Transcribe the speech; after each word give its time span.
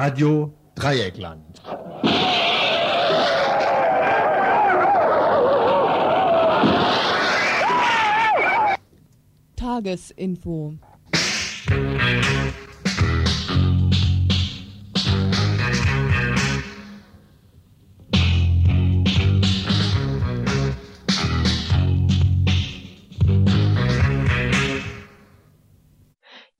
Radio 0.00 0.50
Dreieckland. 0.74 1.60
Tagesinfo. 9.56 10.78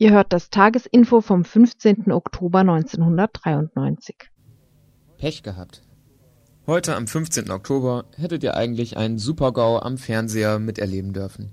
Ihr 0.01 0.13
hört 0.13 0.33
das 0.33 0.49
Tagesinfo 0.49 1.21
vom 1.21 1.45
15. 1.45 2.11
Oktober 2.11 2.61
1993. 2.61 4.17
Pech 5.19 5.43
gehabt. 5.43 5.83
Heute 6.67 6.97
am 6.97 7.07
15. 7.07 7.51
Oktober 7.51 8.07
hättet 8.17 8.43
ihr 8.43 8.57
eigentlich 8.57 8.97
einen 8.97 9.19
Supergau 9.19 9.79
am 9.79 9.99
Fernseher 9.99 10.59
miterleben 10.59 11.13
dürfen. 11.13 11.51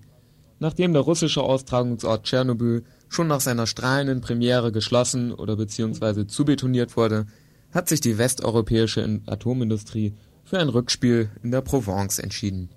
Nachdem 0.60 0.94
der 0.94 1.02
russische 1.02 1.44
Austragungsort 1.44 2.24
Tschernobyl 2.24 2.86
schon 3.10 3.28
nach 3.28 3.42
seiner 3.42 3.68
strahlenden 3.68 4.22
Premiere 4.22 4.72
geschlossen 4.72 5.34
oder 5.34 5.58
beziehungsweise 5.58 6.26
zubetoniert 6.26 6.96
wurde, 6.96 7.26
hat 7.74 7.90
sich 7.90 8.00
die 8.00 8.18
westeuropäische 8.18 9.20
Atomindustrie 9.28 10.16
für 10.46 10.58
ein 10.58 10.70
Rückspiel 10.70 11.32
in 11.44 11.52
der 11.52 11.60
Provence 11.60 12.18
entschieden. 12.18 12.70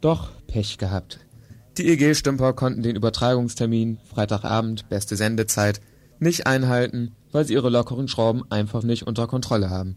Doch 0.00 0.30
Pech 0.46 0.78
gehabt. 0.78 1.23
Die 1.76 1.88
EG-Stümper 1.88 2.52
konnten 2.52 2.82
den 2.82 2.94
Übertragungstermin 2.94 3.98
Freitagabend, 4.08 4.88
beste 4.88 5.16
Sendezeit, 5.16 5.80
nicht 6.20 6.46
einhalten, 6.46 7.16
weil 7.32 7.44
sie 7.44 7.54
ihre 7.54 7.68
lockeren 7.68 8.06
Schrauben 8.06 8.44
einfach 8.48 8.84
nicht 8.84 9.08
unter 9.08 9.26
Kontrolle 9.26 9.70
haben. 9.70 9.96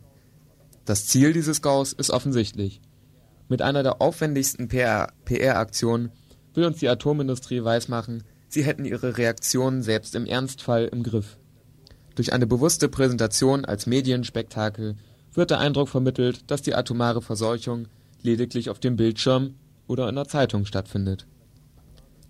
Das 0.85 1.05
Ziel 1.05 1.33
dieses 1.33 1.61
Gaus 1.61 1.93
ist 1.93 2.09
offensichtlich. 2.09 2.81
Mit 3.47 3.61
einer 3.61 3.83
der 3.83 4.01
aufwendigsten 4.01 4.67
PR-Aktionen 4.67 6.11
will 6.55 6.65
uns 6.65 6.79
die 6.79 6.89
Atomindustrie 6.89 7.63
weismachen, 7.63 8.23
sie 8.47 8.63
hätten 8.63 8.83
ihre 8.83 9.17
Reaktionen 9.17 9.83
selbst 9.83 10.15
im 10.15 10.25
Ernstfall 10.25 10.85
im 10.91 11.03
Griff. 11.03 11.37
Durch 12.15 12.33
eine 12.33 12.47
bewusste 12.47 12.89
Präsentation 12.89 13.65
als 13.65 13.85
Medienspektakel 13.85 14.95
wird 15.33 15.51
der 15.51 15.59
Eindruck 15.59 15.89
vermittelt, 15.89 16.49
dass 16.49 16.63
die 16.63 16.73
atomare 16.73 17.21
Verseuchung 17.21 17.87
lediglich 18.23 18.71
auf 18.71 18.79
dem 18.79 18.95
Bildschirm 18.95 19.53
oder 19.85 20.09
in 20.09 20.15
der 20.15 20.27
Zeitung 20.27 20.65
stattfindet. 20.65 21.27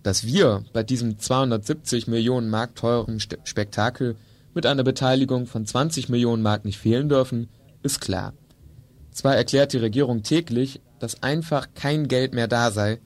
Dass 0.02 0.24
wir 0.24 0.64
bei 0.72 0.82
diesem 0.82 1.18
270 1.18 2.06
Millionen 2.06 2.50
Mark 2.50 2.76
teuren 2.76 3.20
Spektakel 3.20 4.16
mit 4.54 4.66
einer 4.66 4.84
Beteiligung 4.84 5.46
von 5.46 5.66
20 5.66 6.08
Millionen 6.08 6.42
Mark 6.42 6.64
nicht 6.64 6.78
fehlen 6.78 7.08
dürfen, 7.08 7.48
ist 7.82 8.00
klar. 8.00 8.32
Zwar 9.10 9.36
erklärt 9.36 9.72
die 9.72 9.78
Regierung 9.78 10.22
täglich, 10.22 10.80
dass 11.00 11.22
einfach 11.22 11.68
kein 11.74 12.08
Geld 12.08 12.34
mehr 12.34 12.48
da 12.48 12.70
sei, 12.70 13.00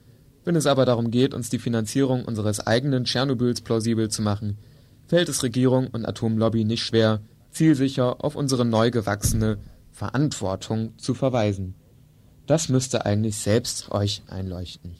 wenn 0.44 0.56
es 0.56 0.66
aber 0.66 0.84
darum 0.84 1.10
geht, 1.10 1.34
uns 1.34 1.50
die 1.50 1.58
Finanzierung 1.58 2.24
unseres 2.24 2.66
eigenen 2.66 3.04
Tschernobyls 3.04 3.60
plausibel 3.60 4.08
zu 4.08 4.22
machen, 4.22 4.58
fällt 5.06 5.28
es 5.28 5.42
Regierung 5.42 5.88
und 5.88 6.04
Atomlobby 6.04 6.64
nicht 6.64 6.82
schwer, 6.82 7.20
zielsicher 7.50 8.24
auf 8.24 8.34
unsere 8.34 8.64
neu 8.64 8.90
gewachsene 8.90 9.58
Verantwortung 9.92 10.98
zu 10.98 11.14
verweisen. 11.14 11.74
Das 12.46 12.68
müsste 12.68 13.06
eigentlich 13.06 13.36
selbst 13.36 13.92
euch 13.92 14.22
einleuchten. 14.27 14.96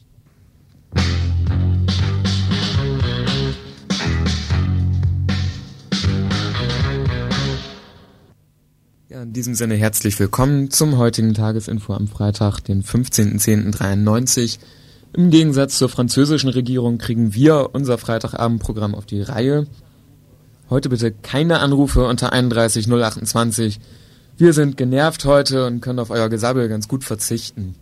In 9.23 9.33
diesem 9.33 9.55
Sinne 9.55 9.77
herzlich 9.77 10.19
willkommen 10.19 10.71
zum 10.71 10.99
heutigen 10.99 11.33
Tagesinfo 11.33 11.95
am 11.95 12.09
Freitag, 12.09 12.59
den 12.61 12.83
15.10.93. 12.83 14.59
Im 15.13 15.31
Gegensatz 15.31 15.79
zur 15.79 15.89
französischen 15.89 16.51
Regierung 16.51 16.99
kriegen 16.99 17.33
wir 17.33 17.71
unser 17.73 17.99
Freitagabendprogramm 17.99 18.97
auf 18.97 19.07
die 19.07 19.23
Reihe. 19.23 19.69
Heute 20.71 20.89
bitte 20.89 21.13
keine 21.13 21.61
Anrufe 21.61 22.05
unter 22.05 22.33
31 22.33 22.91
028. 22.91 23.79
Wir 24.39 24.53
sind 24.53 24.77
genervt 24.77 25.25
heute 25.25 25.67
und 25.67 25.81
können 25.81 26.01
auf 26.01 26.11
euer 26.11 26.29
Gesabbel 26.29 26.69
ganz 26.69 26.89
gut 26.89 27.05
verzichten. 27.05 27.77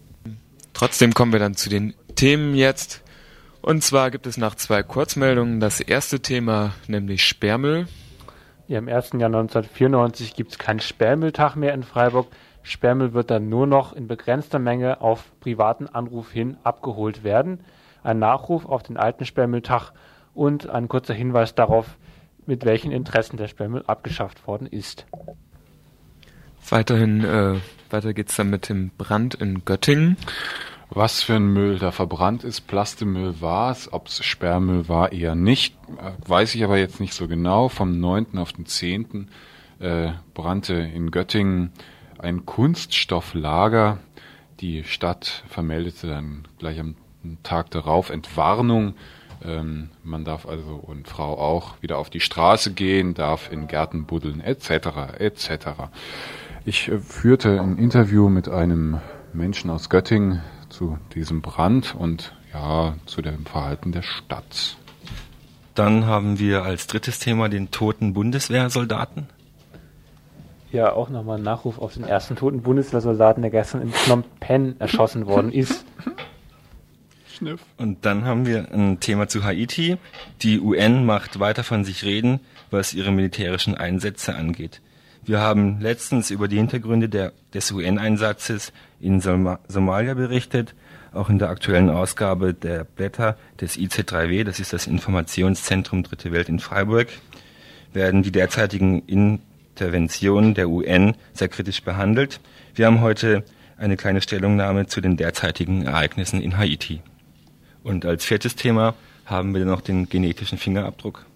Trotzdem 0.75 1.15
kommen 1.15 1.33
wir 1.33 1.41
dann 1.41 1.57
zu 1.57 1.71
den 1.71 1.95
Themen 2.17 2.55
jetzt. 2.55 3.01
Und 3.63 3.83
zwar 3.83 4.11
gibt 4.11 4.27
es 4.27 4.37
nach 4.37 4.57
zwei 4.57 4.83
Kurzmeldungen 4.83 5.59
das 5.59 5.81
erste 5.81 6.21
Thema, 6.21 6.75
nämlich 6.87 7.25
Sperrmüll. 7.25 7.87
Ja, 8.71 8.79
Im 8.79 8.89
1. 8.89 9.15
Jahr 9.15 9.27
1994 9.27 10.37
gibt 10.37 10.53
es 10.53 10.59
keinen 10.59 10.79
Sperrmülltag 10.79 11.57
mehr 11.57 11.75
in 11.75 11.83
Freiburg. 11.83 12.29
Sperrmüll 12.63 13.15
wird 13.15 13.29
dann 13.33 13.49
nur 13.49 13.67
noch 13.67 13.95
in 13.95 14.07
begrenzter 14.07 14.61
Menge 14.61 15.01
auf 15.01 15.33
privaten 15.41 15.89
Anruf 15.89 16.31
hin 16.31 16.57
abgeholt 16.63 17.25
werden. 17.25 17.65
Ein 18.05 18.21
Nachruf 18.21 18.67
auf 18.67 18.85
den 18.85 18.97
alten 18.97 19.25
Sperrmülltag 19.25 19.91
und 20.35 20.71
ein 20.71 20.87
kurzer 20.87 21.15
Hinweis 21.15 21.57
darauf, 21.57 21.97
mit 22.47 22.65
welchen 22.65 22.93
Interessen 22.93 23.39
der 23.39 23.49
Sperrmüll 23.49 23.83
abgeschafft 23.89 24.47
worden 24.47 24.69
ist. 24.69 25.05
Weiterhin, 26.69 27.25
äh, 27.25 27.57
weiter 27.91 28.15
geht's 28.15 28.37
dann 28.37 28.51
mit 28.51 28.69
dem 28.69 28.93
Brand 28.97 29.35
in 29.35 29.65
Göttingen. 29.65 30.17
Was 30.93 31.23
für 31.23 31.35
ein 31.35 31.53
Müll 31.53 31.79
da 31.79 31.93
verbrannt 31.93 32.43
ist, 32.43 32.63
Plastemüll 32.63 33.41
war 33.41 33.71
es, 33.71 33.93
ob 33.93 34.09
es 34.09 34.25
Sperrmüll 34.25 34.89
war, 34.89 35.13
eher 35.13 35.37
nicht. 35.37 35.77
Äh, 35.99 36.29
weiß 36.29 36.55
ich 36.57 36.65
aber 36.65 36.79
jetzt 36.79 36.99
nicht 36.99 37.15
so 37.15 37.29
genau. 37.29 37.69
Vom 37.69 38.01
9. 38.01 38.39
auf 38.39 38.53
den 38.53 38.67
10. 38.67 39.29
Äh, 39.79 40.11
brannte 40.35 40.75
in 40.75 41.13
Göttingen 41.13 41.71
ein 42.19 42.45
Kunststofflager. 42.45 43.99
Die 44.61 44.83
Stadt 44.83 45.45
vermeldete 45.49 46.09
dann 46.09 46.43
gleich 46.59 46.81
am 46.81 46.97
Tag 47.45 47.71
darauf 47.71 48.11
Entwarnung. 48.11 48.95
Ähm, 49.45 49.91
man 50.03 50.25
darf 50.25 50.45
also 50.45 50.75
und 50.75 51.07
Frau 51.07 51.39
auch 51.39 51.81
wieder 51.81 51.99
auf 51.99 52.11
die 52.11 52.21
Straße 52.21 52.73
gehen, 52.73 53.15
darf 53.15 53.51
in 53.53 53.69
Gärten 53.69 54.07
buddeln, 54.07 54.41
etc. 54.41 55.19
etc. 55.19 55.53
Ich 56.65 56.89
äh, 56.89 56.99
führte 56.99 57.61
ein 57.61 57.79
Interview 57.79 58.29
mit 58.29 58.49
einem 58.49 58.99
Menschen 59.33 59.71
aus 59.71 59.89
Göttingen, 59.89 60.43
zu 60.71 60.99
diesem 61.15 61.43
Brand 61.43 61.95
und 61.95 62.33
ja, 62.53 62.95
zu 63.07 63.23
dem 63.23 63.45
Verhalten 63.45 63.93
der 63.93 64.03
Stadt. 64.03 64.77
Dann 65.75 66.07
haben 66.07 66.39
wir 66.39 66.63
als 66.63 66.87
drittes 66.87 67.19
Thema 67.19 67.49
den 67.49 67.71
toten 67.71 68.13
Bundeswehrsoldaten. 68.13 69.29
Ja, 70.73 70.93
auch 70.93 71.09
nochmal 71.09 71.39
ein 71.39 71.43
Nachruf 71.43 71.79
auf 71.79 71.95
den 71.95 72.05
ersten 72.05 72.37
toten 72.37 72.63
Bundeswehrsoldaten, 72.63 73.43
der 73.43 73.51
gestern 73.51 73.83
in 73.83 73.91
Phnom 73.91 74.25
Penh 74.39 74.77
erschossen 74.79 75.27
worden 75.27 75.53
ist. 75.53 75.85
Schniff. 77.29 77.61
Und 77.77 78.05
dann 78.05 78.25
haben 78.25 78.47
wir 78.47 78.71
ein 78.73 79.01
Thema 79.01 79.27
zu 79.27 79.43
Haiti. 79.45 79.97
Die 80.43 80.61
UN 80.61 81.07
macht 81.07 81.41
weiter 81.41 81.65
von 81.65 81.85
sich 81.85 82.05
reden, 82.05 82.41
was 82.71 82.95
ihre 82.95 83.11
militärischen 83.11 83.75
Einsätze 83.75 84.35
angeht. 84.35 84.81
Wir 85.23 85.41
haben 85.41 85.81
letztens 85.81 86.31
über 86.31 86.49
die 86.49 86.57
Hintergründe 86.57 87.09
der, 87.09 87.33
des 87.53 87.71
UN-Einsatzes 87.71 88.73
in 89.01 89.21
Som 89.21 89.59
Somalia 89.69 90.15
berichtet, 90.15 90.75
auch 91.13 91.29
in 91.29 91.39
der 91.39 91.51
aktuellen 91.51 91.91
Ausgabe 91.91 92.55
der 92.55 92.85
Blätter 92.85 93.37
des 93.61 93.77
IC3W, 93.77 94.45
das 94.45 94.61
ist 94.61 94.73
das 94.73 94.87
Informationszentrum 94.87 96.05
Dritte 96.05 96.33
Welt 96.33 96.49
in 96.49 96.59
Freiburg, 96.59 97.09
werden 97.93 98.23
die 98.23 98.33
derzeitigen 98.33 99.03
Interventionen 99.07 100.55
der 100.55 100.69
UN 100.69 101.15
sehr 101.35 101.49
kritisch 101.49 101.83
behandelt. 101.83 102.41
Wir 102.75 102.87
haben 102.87 103.01
heute 103.01 103.45
eine 103.77 103.97
kleine 103.97 104.23
Stellungnahme 104.23 104.87
zu 104.87 105.01
den 105.01 105.17
derzeitigen 105.17 105.83
Ereignissen 105.83 106.41
in 106.41 106.57
Haiti. 106.57 107.03
Und 107.83 108.05
als 108.07 108.25
viertes 108.25 108.57
Thema 108.57 108.95
haben 109.27 109.55
wir 109.55 109.65
noch 109.65 109.81
den 109.81 110.09
genetischen 110.09 110.59
Fingerabdruck. 110.59 111.27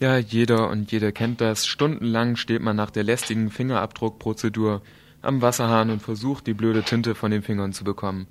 Ja, 0.00 0.16
jeder 0.16 0.70
und 0.70 0.92
jede 0.92 1.12
kennt 1.12 1.40
das. 1.40 1.66
Stundenlang 1.66 2.36
steht 2.36 2.62
man 2.62 2.76
nach 2.76 2.90
der 2.90 3.02
lästigen 3.02 3.50
Fingerabdruckprozedur 3.50 4.80
am 5.22 5.42
Wasserhahn 5.42 5.90
und 5.90 6.00
versucht, 6.00 6.46
die 6.46 6.54
blöde 6.54 6.84
Tinte 6.84 7.16
von 7.16 7.32
den 7.32 7.42
Fingern 7.42 7.72
zu 7.72 7.82
bekommen. 7.82 8.28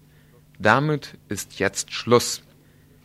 Damit 0.59 1.17
ist 1.27 1.59
jetzt 1.59 1.93
Schluss. 1.93 2.41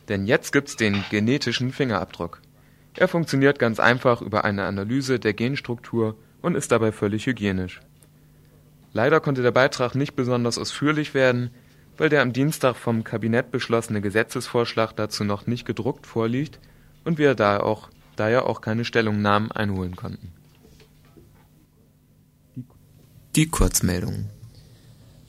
Denn 0.07 0.25
jetzt 0.25 0.53
gibt's 0.53 0.77
den 0.77 1.03
genetischen 1.09 1.73
Fingerabdruck. 1.73 2.41
Er 2.95 3.09
funktioniert 3.09 3.59
ganz 3.59 3.79
einfach 3.81 4.21
über 4.21 4.45
eine 4.45 4.63
Analyse 4.63 5.19
der 5.19 5.33
Genstruktur 5.33 6.15
und 6.41 6.55
ist 6.55 6.71
dabei 6.71 6.93
völlig 6.93 7.25
hygienisch. 7.25 7.81
Leider 8.93 9.19
konnte 9.19 9.41
der 9.41 9.51
Beitrag 9.51 9.95
nicht 9.95 10.15
besonders 10.15 10.57
ausführlich 10.57 11.13
werden, 11.13 11.49
weil 11.97 12.09
der 12.09 12.21
am 12.21 12.31
Dienstag 12.31 12.75
vom 12.75 13.03
Kabinett 13.03 13.51
beschlossene 13.51 14.01
Gesetzesvorschlag 14.01 14.95
dazu 14.95 15.23
noch 15.23 15.47
nicht 15.47 15.65
gedruckt 15.65 16.07
vorliegt 16.07 16.59
und 17.03 17.17
wir 17.17 17.35
da 17.35 17.59
auch 17.59 17.89
daher 18.15 18.47
auch 18.47 18.61
keine 18.61 18.85
Stellungnahmen 18.85 19.51
einholen 19.51 19.95
konnten. 19.95 20.31
Die 23.35 23.47
Kurzmeldung. 23.47 24.25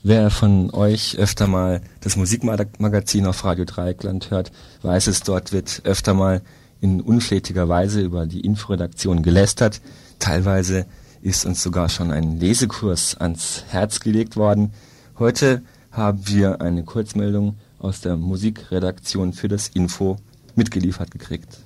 Wer 0.03 0.29
von 0.29 0.69
euch 0.71 1.17
öfter 1.17 1.47
mal 1.47 1.81
das 2.01 2.15
Musikmagazin 2.15 3.25
auf 3.25 3.43
Radio 3.43 3.65
Dreieckland 3.65 4.29
hört, 4.29 4.51
weiß 4.83 5.07
es, 5.07 5.21
dort 5.21 5.51
wird 5.51 5.81
öfter 5.83 6.13
mal 6.13 6.43
in 6.79 7.01
unflätiger 7.01 7.67
Weise 7.67 8.01
über 8.01 8.27
die 8.27 8.41
Inforedaktion 8.41 9.23
gelästert. 9.23 9.81
Teilweise 10.19 10.85
ist 11.23 11.47
uns 11.47 11.63
sogar 11.63 11.89
schon 11.89 12.11
ein 12.11 12.39
Lesekurs 12.39 13.15
ans 13.15 13.63
Herz 13.69 13.99
gelegt 13.99 14.35
worden. 14.35 14.73
Heute 15.17 15.63
haben 15.91 16.27
wir 16.27 16.61
eine 16.61 16.83
Kurzmeldung 16.83 17.55
aus 17.79 18.01
der 18.01 18.15
Musikredaktion 18.15 19.33
für 19.33 19.47
das 19.47 19.69
Info 19.69 20.17
mitgeliefert 20.55 21.09
gekriegt. 21.09 21.64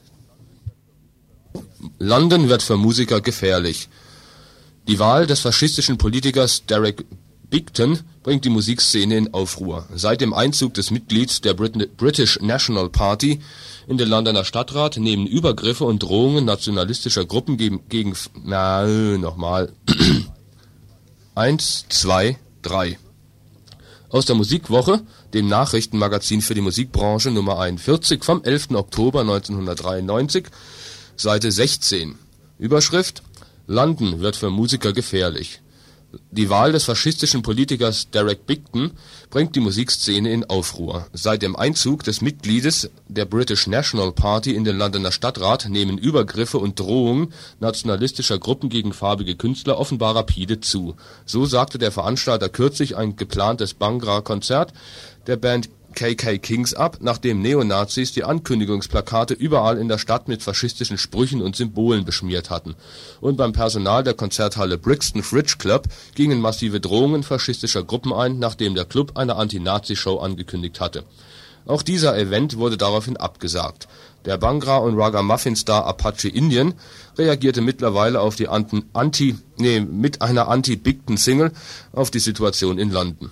London 1.97 2.49
wird 2.49 2.61
für 2.61 2.77
Musiker 2.77 3.21
gefährlich. 3.21 3.89
Die 4.87 4.99
Wahl 4.99 5.27
des 5.27 5.41
faschistischen 5.41 5.97
Politikers 5.97 6.65
Derek 6.65 7.05
Bigton 7.49 7.99
bringt 8.21 8.45
die 8.45 8.49
Musikszene 8.49 9.17
in 9.17 9.33
Aufruhr. 9.33 9.87
Seit 9.95 10.21
dem 10.21 10.33
Einzug 10.33 10.75
des 10.75 10.91
Mitglieds 10.91 11.41
der 11.41 11.53
British 11.55 12.39
National 12.41 12.89
Party 12.89 13.39
in 13.87 13.97
den 13.97 14.07
Londoner 14.07 14.45
Stadtrat 14.45 14.97
nehmen 14.97 15.25
Übergriffe 15.25 15.85
und 15.85 16.03
Drohungen 16.03 16.45
nationalistischer 16.45 17.25
Gruppen 17.25 17.57
gegen, 17.57 17.87
gegen 17.89 18.13
na, 18.43 18.85
nochmal. 19.17 19.71
Eins, 21.35 21.85
zwei, 21.89 22.37
drei. 22.61 22.99
Aus 24.09 24.25
der 24.25 24.35
Musikwoche, 24.35 25.01
dem 25.33 25.47
Nachrichtenmagazin 25.47 26.41
für 26.41 26.55
die 26.55 26.61
Musikbranche 26.61 27.31
Nummer 27.31 27.59
41 27.59 28.23
vom 28.23 28.43
11. 28.43 28.71
Oktober 28.71 29.21
1993, 29.21 30.45
Seite 31.21 31.51
16. 31.51 32.15
Überschrift 32.59 33.23
London 33.67 34.21
wird 34.21 34.37
für 34.37 34.49
Musiker 34.49 34.93
gefährlich. 34.93 35.59
Die 36.31 36.49
Wahl 36.49 36.71
des 36.71 36.85
faschistischen 36.85 37.41
Politikers 37.41 38.09
Derek 38.09 38.45
Bigton 38.45 38.91
bringt 39.29 39.53
die 39.53 39.59
Musikszene 39.59 40.31
in 40.31 40.49
Aufruhr. 40.49 41.07
Seit 41.11 41.41
dem 41.41 41.57
Einzug 41.57 42.05
des 42.05 42.21
Mitgliedes 42.21 42.89
der 43.09 43.25
British 43.25 43.67
National 43.67 44.13
Party 44.13 44.55
in 44.55 44.63
den 44.63 44.77
Londoner 44.77 45.11
Stadtrat 45.11 45.67
nehmen 45.67 45.97
Übergriffe 45.97 46.57
und 46.57 46.79
Drohungen 46.79 47.33
nationalistischer 47.59 48.39
Gruppen 48.39 48.69
gegen 48.69 48.93
farbige 48.93 49.35
Künstler 49.35 49.77
offenbar 49.77 50.15
rapide 50.15 50.61
zu. 50.61 50.95
So 51.25 51.45
sagte 51.45 51.79
der 51.79 51.91
Veranstalter 51.91 52.47
kürzlich 52.47 52.95
ein 52.95 53.17
geplantes 53.17 53.73
Bhangra-Konzert 53.73 54.71
der 55.27 55.35
Band 55.35 55.69
KK 55.95 56.37
Kings 56.37 56.73
ab, 56.73 56.97
nachdem 57.01 57.41
Neonazis 57.41 58.13
die 58.13 58.23
Ankündigungsplakate 58.23 59.33
überall 59.33 59.77
in 59.77 59.87
der 59.87 59.97
Stadt 59.97 60.27
mit 60.27 60.43
faschistischen 60.43 60.97
Sprüchen 60.97 61.41
und 61.41 61.55
Symbolen 61.55 62.05
beschmiert 62.05 62.49
hatten, 62.49 62.75
und 63.21 63.37
beim 63.37 63.53
Personal 63.53 64.03
der 64.03 64.13
Konzerthalle 64.13 64.77
Brixton 64.77 65.23
Fridge 65.23 65.55
Club 65.57 65.87
gingen 66.15 66.41
massive 66.41 66.79
Drohungen 66.79 67.23
faschistischer 67.23 67.83
Gruppen 67.83 68.13
ein, 68.13 68.39
nachdem 68.39 68.75
der 68.75 68.85
Club 68.85 69.13
eine 69.15 69.35
Anti-Nazi-Show 69.35 70.17
angekündigt 70.17 70.79
hatte. 70.79 71.03
Auch 71.65 71.81
dieser 71.81 72.17
Event 72.17 72.57
wurde 72.57 72.77
daraufhin 72.77 73.17
abgesagt. 73.17 73.87
Der 74.25 74.37
Bhangra 74.37 74.77
und 74.77 74.97
Ragamuffin-Star 74.97 75.85
Apache 75.85 76.27
Indian 76.27 76.73
reagierte 77.17 77.61
mittlerweile 77.61 78.21
auf 78.21 78.35
die 78.35 78.47
Anti, 78.47 79.37
nee, 79.57 79.79
mit 79.79 80.21
einer 80.21 80.47
Anti-Bigton-Single 80.47 81.51
auf 81.93 82.11
die 82.11 82.19
Situation 82.19 82.79
in 82.79 82.91
London 82.91 83.31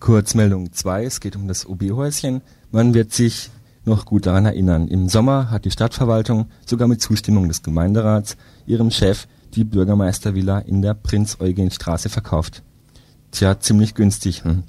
Kurzmeldung 0.00 0.72
2, 0.72 1.04
es 1.04 1.20
geht 1.20 1.36
um 1.36 1.46
das 1.46 1.68
OB-Häuschen. 1.68 2.40
Man 2.72 2.94
wird 2.94 3.12
sich 3.12 3.50
noch 3.84 4.06
gut 4.06 4.24
daran 4.24 4.46
erinnern. 4.46 4.88
Im 4.88 5.10
Sommer 5.10 5.50
hat 5.50 5.66
die 5.66 5.70
Stadtverwaltung 5.70 6.46
sogar 6.64 6.88
mit 6.88 7.02
Zustimmung 7.02 7.48
des 7.48 7.62
Gemeinderats 7.62 8.38
ihrem 8.66 8.90
Chef 8.90 9.28
die 9.54 9.64
Bürgermeistervilla 9.64 10.60
in 10.60 10.80
der 10.80 10.94
Prinz-Eugen-Straße 10.94 12.08
verkauft. 12.08 12.62
Tja, 13.30 13.60
ziemlich 13.60 13.94
günstig. 13.94 14.42
Hm. 14.42 14.62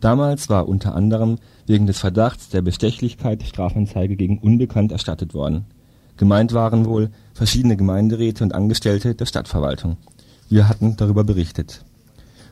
Damals 0.00 0.50
war 0.50 0.68
unter 0.68 0.94
anderem 0.94 1.38
wegen 1.66 1.86
des 1.86 1.98
Verdachts 1.98 2.50
der 2.50 2.60
Bestechlichkeit 2.60 3.42
Strafanzeige 3.44 4.14
gegen 4.14 4.38
Unbekannt 4.38 4.92
erstattet 4.92 5.32
worden. 5.32 5.64
Gemeint 6.18 6.52
waren 6.52 6.84
wohl 6.84 7.10
verschiedene 7.32 7.78
Gemeinderäte 7.78 8.44
und 8.44 8.54
Angestellte 8.54 9.14
der 9.14 9.24
Stadtverwaltung. 9.24 9.96
Wir 10.50 10.68
hatten 10.68 10.96
darüber 10.96 11.24
berichtet. 11.24 11.82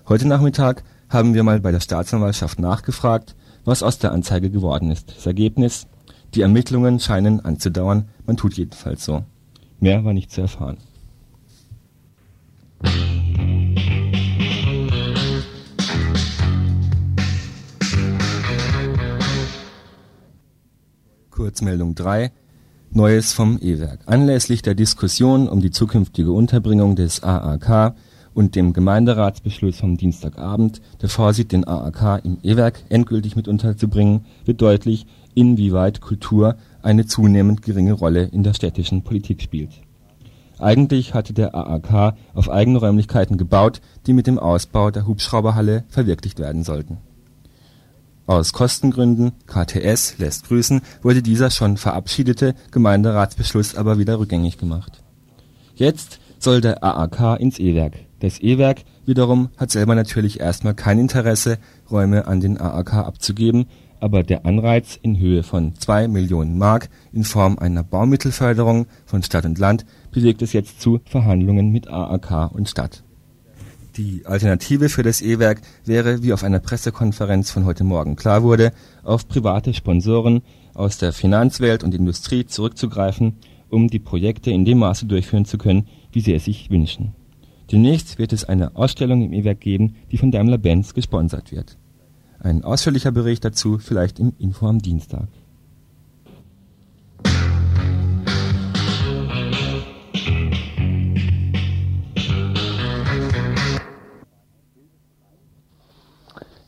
Heute 0.08 0.26
Nachmittag 0.26 0.84
haben 1.14 1.32
wir 1.32 1.44
mal 1.44 1.60
bei 1.60 1.70
der 1.70 1.80
Staatsanwaltschaft 1.80 2.58
nachgefragt, 2.58 3.36
was 3.64 3.82
aus 3.82 3.98
der 3.98 4.12
Anzeige 4.12 4.50
geworden 4.50 4.90
ist. 4.90 5.16
Das 5.16 5.24
Ergebnis, 5.24 5.86
die 6.34 6.42
Ermittlungen 6.42 7.00
scheinen 7.00 7.40
anzudauern, 7.40 8.08
man 8.26 8.36
tut 8.36 8.54
jedenfalls 8.54 9.04
so. 9.04 9.22
Mehr 9.80 10.04
war 10.04 10.12
nicht 10.12 10.30
zu 10.32 10.42
erfahren. 10.42 10.76
Kurzmeldung 21.30 21.94
3 21.94 22.32
Neues 22.90 23.32
vom 23.32 23.58
E-Werk. 23.60 24.00
Anlässlich 24.06 24.62
der 24.62 24.74
Diskussion 24.74 25.48
um 25.48 25.60
die 25.60 25.70
zukünftige 25.70 26.30
Unterbringung 26.30 26.94
des 26.94 27.22
AAK 27.22 27.94
und 28.34 28.56
dem 28.56 28.72
Gemeinderatsbeschluss 28.72 29.78
vom 29.78 29.96
Dienstagabend, 29.96 30.82
der 31.00 31.08
vorsieht, 31.08 31.52
den 31.52 31.66
AAK 31.66 32.24
im 32.24 32.38
E-Werk 32.42 32.82
endgültig 32.88 33.36
mit 33.36 33.48
unterzubringen, 33.48 34.26
wird 34.44 34.60
deutlich, 34.60 35.06
inwieweit 35.34 36.00
Kultur 36.00 36.56
eine 36.82 37.06
zunehmend 37.06 37.62
geringe 37.62 37.92
Rolle 37.92 38.24
in 38.24 38.42
der 38.42 38.54
städtischen 38.54 39.02
Politik 39.02 39.40
spielt. 39.42 39.70
Eigentlich 40.58 41.14
hatte 41.14 41.32
der 41.32 41.54
AAK 41.54 42.14
auf 42.34 42.50
eigene 42.50 42.78
Räumlichkeiten 42.78 43.38
gebaut, 43.38 43.80
die 44.06 44.12
mit 44.12 44.26
dem 44.26 44.38
Ausbau 44.38 44.90
der 44.90 45.06
Hubschrauberhalle 45.06 45.84
verwirklicht 45.88 46.38
werden 46.38 46.62
sollten. 46.62 46.98
Aus 48.26 48.52
Kostengründen 48.52 49.32
(KTS 49.46 50.16
lässt 50.18 50.48
grüßen) 50.48 50.80
wurde 51.02 51.22
dieser 51.22 51.50
schon 51.50 51.76
verabschiedete 51.76 52.54
Gemeinderatsbeschluss 52.70 53.74
aber 53.74 53.98
wieder 53.98 54.18
rückgängig 54.18 54.56
gemacht. 54.56 55.02
Jetzt 55.74 56.20
soll 56.38 56.60
der 56.60 56.82
AAK 56.82 57.38
ins 57.40 57.58
E-Werk 57.58 57.94
das 58.24 58.40
E-Werk 58.40 58.84
wiederum 59.04 59.50
hat 59.58 59.70
selber 59.70 59.94
natürlich 59.94 60.40
erstmal 60.40 60.74
kein 60.74 60.98
Interesse, 60.98 61.58
Räume 61.90 62.26
an 62.26 62.40
den 62.40 62.58
AAK 62.58 62.94
abzugeben, 62.94 63.66
aber 64.00 64.22
der 64.22 64.46
Anreiz 64.46 64.98
in 65.00 65.18
Höhe 65.18 65.42
von 65.42 65.74
2 65.74 66.08
Millionen 66.08 66.56
Mark 66.56 66.88
in 67.12 67.24
Form 67.24 67.58
einer 67.58 67.82
Baumittelförderung 67.82 68.86
von 69.04 69.22
Stadt 69.22 69.44
und 69.44 69.58
Land 69.58 69.84
bewegt 70.10 70.40
es 70.42 70.54
jetzt 70.54 70.80
zu 70.80 71.00
Verhandlungen 71.04 71.70
mit 71.70 71.88
AAK 71.88 72.52
und 72.52 72.68
Stadt. 72.68 73.04
Die 73.96 74.22
Alternative 74.24 74.88
für 74.88 75.02
das 75.02 75.20
E-Werk 75.20 75.60
wäre, 75.84 76.22
wie 76.22 76.32
auf 76.32 76.44
einer 76.44 76.58
Pressekonferenz 76.60 77.50
von 77.50 77.66
heute 77.66 77.84
Morgen 77.84 78.16
klar 78.16 78.42
wurde, 78.42 78.72
auf 79.04 79.28
private 79.28 79.74
Sponsoren 79.74 80.42
aus 80.72 80.96
der 80.98 81.12
Finanzwelt 81.12 81.84
und 81.84 81.94
Industrie 81.94 82.46
zurückzugreifen, 82.46 83.36
um 83.68 83.88
die 83.88 84.00
Projekte 84.00 84.50
in 84.50 84.64
dem 84.64 84.78
Maße 84.78 85.06
durchführen 85.06 85.44
zu 85.44 85.58
können, 85.58 85.86
wie 86.10 86.20
sie 86.20 86.34
es 86.34 86.46
sich 86.46 86.70
wünschen 86.70 87.14
Demnächst 87.72 88.18
wird 88.18 88.32
es 88.32 88.44
eine 88.44 88.76
Ausstellung 88.76 89.22
im 89.22 89.32
E-Werk 89.32 89.60
geben, 89.60 89.96
die 90.12 90.18
von 90.18 90.30
Daimler-Benz 90.30 90.92
gesponsert 90.92 91.50
wird. 91.50 91.78
Ein 92.38 92.62
ausführlicher 92.62 93.10
Bericht 93.10 93.44
dazu 93.44 93.78
vielleicht 93.78 94.18
im 94.18 94.34
Info 94.38 94.66
am 94.66 94.80
Dienstag. 94.80 95.28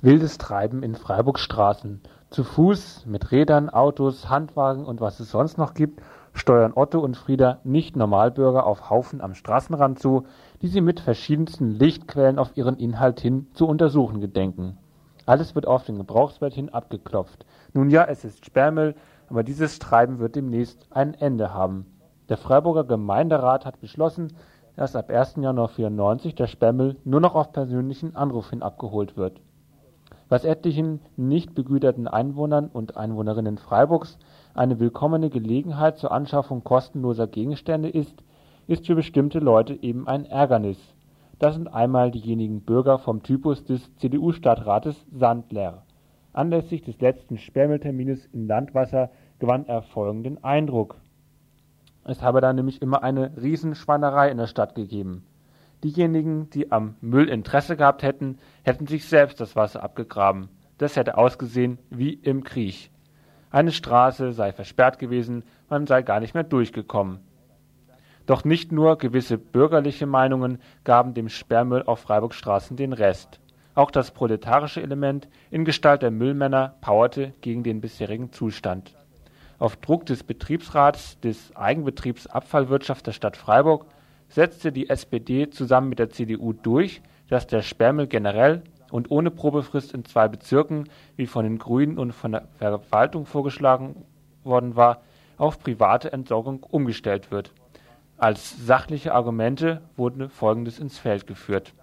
Wildes 0.00 0.38
Treiben 0.38 0.82
in 0.82 0.94
Freiburgs 0.94 1.42
Straßen. 1.42 2.00
Zu 2.30 2.44
Fuß, 2.44 3.06
mit 3.06 3.32
Rädern, 3.32 3.68
Autos, 3.68 4.28
Handwagen 4.28 4.84
und 4.84 5.00
was 5.00 5.20
es 5.20 5.30
sonst 5.30 5.58
noch 5.58 5.74
gibt, 5.74 6.00
steuern 6.36 6.72
Otto 6.74 7.00
und 7.00 7.16
Frieda 7.16 7.60
Nicht-Normalbürger 7.64 8.66
auf 8.66 8.90
Haufen 8.90 9.20
am 9.20 9.34
Straßenrand 9.34 9.98
zu, 9.98 10.26
die 10.60 10.68
sie 10.68 10.82
mit 10.82 11.00
verschiedensten 11.00 11.70
Lichtquellen 11.70 12.38
auf 12.38 12.56
ihren 12.56 12.76
Inhalt 12.76 13.20
hin 13.20 13.46
zu 13.54 13.66
untersuchen 13.66 14.20
gedenken. 14.20 14.76
Alles 15.24 15.54
wird 15.54 15.66
auf 15.66 15.84
den 15.84 15.96
Gebrauchswert 15.96 16.54
hin 16.54 16.68
abgeklopft. 16.68 17.46
Nun 17.72 17.90
ja, 17.90 18.04
es 18.04 18.24
ist 18.24 18.44
Sperrmüll, 18.44 18.94
aber 19.28 19.42
dieses 19.42 19.78
Treiben 19.78 20.18
wird 20.18 20.36
demnächst 20.36 20.86
ein 20.90 21.14
Ende 21.14 21.52
haben. 21.52 21.86
Der 22.28 22.36
Freiburger 22.36 22.84
Gemeinderat 22.84 23.64
hat 23.64 23.80
beschlossen, 23.80 24.34
dass 24.76 24.94
ab 24.94 25.10
1. 25.10 25.36
Januar 25.36 25.68
94 25.68 26.34
der 26.34 26.46
Sperrmüll 26.46 26.96
nur 27.04 27.20
noch 27.20 27.34
auf 27.34 27.50
persönlichen 27.52 28.14
Anruf 28.14 28.50
hin 28.50 28.62
abgeholt 28.62 29.16
wird. 29.16 29.40
Was 30.28 30.44
etlichen 30.44 31.00
nicht 31.16 31.54
begüterten 31.54 32.08
Einwohnern 32.08 32.68
und 32.72 32.96
Einwohnerinnen 32.96 33.58
Freiburgs 33.58 34.18
eine 34.56 34.80
willkommene 34.80 35.30
Gelegenheit 35.30 35.98
zur 35.98 36.12
Anschaffung 36.12 36.64
kostenloser 36.64 37.26
Gegenstände 37.26 37.88
ist, 37.88 38.22
ist 38.66 38.86
für 38.86 38.94
bestimmte 38.94 39.38
Leute 39.38 39.74
eben 39.82 40.08
ein 40.08 40.24
Ärgernis. 40.24 40.78
Das 41.38 41.54
sind 41.54 41.68
einmal 41.68 42.10
diejenigen 42.10 42.62
Bürger 42.62 42.98
vom 42.98 43.22
Typus 43.22 43.64
des 43.64 43.94
CDU-Stadtrates 43.96 45.06
Sandler. 45.12 45.82
Anlässlich 46.32 46.82
des 46.82 47.00
letzten 47.00 47.38
Sperrmülltermines 47.38 48.26
in 48.26 48.46
Landwasser 48.46 49.10
gewann 49.38 49.66
er 49.66 49.82
folgenden 49.82 50.42
Eindruck. 50.42 50.96
Es 52.04 52.22
habe 52.22 52.40
da 52.40 52.52
nämlich 52.52 52.80
immer 52.80 53.02
eine 53.02 53.36
Riesenschweinerei 53.40 54.30
in 54.30 54.38
der 54.38 54.46
Stadt 54.46 54.74
gegeben. 54.74 55.24
Diejenigen, 55.84 56.48
die 56.50 56.72
am 56.72 56.96
Müll 57.00 57.28
Interesse 57.28 57.76
gehabt 57.76 58.02
hätten, 58.02 58.38
hätten 58.62 58.86
sich 58.86 59.04
selbst 59.06 59.40
das 59.40 59.56
Wasser 59.56 59.82
abgegraben. 59.82 60.48
Das 60.78 60.96
hätte 60.96 61.18
ausgesehen 61.18 61.78
wie 61.90 62.14
im 62.14 62.44
Krieg. 62.44 62.90
Eine 63.56 63.72
Straße 63.72 64.32
sei 64.32 64.52
versperrt 64.52 64.98
gewesen, 64.98 65.42
man 65.70 65.86
sei 65.86 66.02
gar 66.02 66.20
nicht 66.20 66.34
mehr 66.34 66.44
durchgekommen. 66.44 67.20
Doch 68.26 68.44
nicht 68.44 68.70
nur 68.70 68.98
gewisse 68.98 69.38
bürgerliche 69.38 70.04
Meinungen 70.04 70.58
gaben 70.84 71.14
dem 71.14 71.30
Sperrmüll 71.30 71.82
auf 71.84 72.00
Freiburgs 72.00 72.36
Straßen 72.36 72.76
den 72.76 72.92
Rest. 72.92 73.40
Auch 73.74 73.90
das 73.90 74.10
proletarische 74.10 74.82
Element 74.82 75.26
in 75.50 75.64
Gestalt 75.64 76.02
der 76.02 76.10
Müllmänner 76.10 76.74
powerte 76.82 77.32
gegen 77.40 77.62
den 77.62 77.80
bisherigen 77.80 78.30
Zustand. 78.30 78.94
Auf 79.58 79.76
Druck 79.76 80.04
des 80.04 80.22
Betriebsrats 80.22 81.18
des 81.20 81.56
Eigenbetriebs 81.56 82.26
Abfallwirtschaft 82.26 83.06
der 83.06 83.12
Stadt 83.12 83.38
Freiburg 83.38 83.86
setzte 84.28 84.70
die 84.70 84.90
SPD 84.90 85.48
zusammen 85.48 85.88
mit 85.88 85.98
der 85.98 86.10
CDU 86.10 86.52
durch, 86.52 87.00
dass 87.30 87.46
der 87.46 87.62
Sperrmüll 87.62 88.06
generell 88.06 88.64
und 88.90 89.10
ohne 89.10 89.30
Probefrist 89.30 89.92
in 89.92 90.04
zwei 90.04 90.28
Bezirken, 90.28 90.88
wie 91.16 91.26
von 91.26 91.44
den 91.44 91.58
Grünen 91.58 91.98
und 91.98 92.12
von 92.12 92.32
der 92.32 92.48
Verwaltung 92.58 93.26
vorgeschlagen 93.26 94.04
worden 94.44 94.76
war, 94.76 95.02
auf 95.38 95.58
private 95.58 96.12
Entsorgung 96.12 96.62
umgestellt 96.62 97.30
wird. 97.30 97.52
Als 98.16 98.66
sachliche 98.66 99.14
Argumente 99.14 99.82
wurde 99.96 100.28
Folgendes 100.30 100.78
ins 100.78 100.98
Feld 100.98 101.26
geführt. 101.26 101.74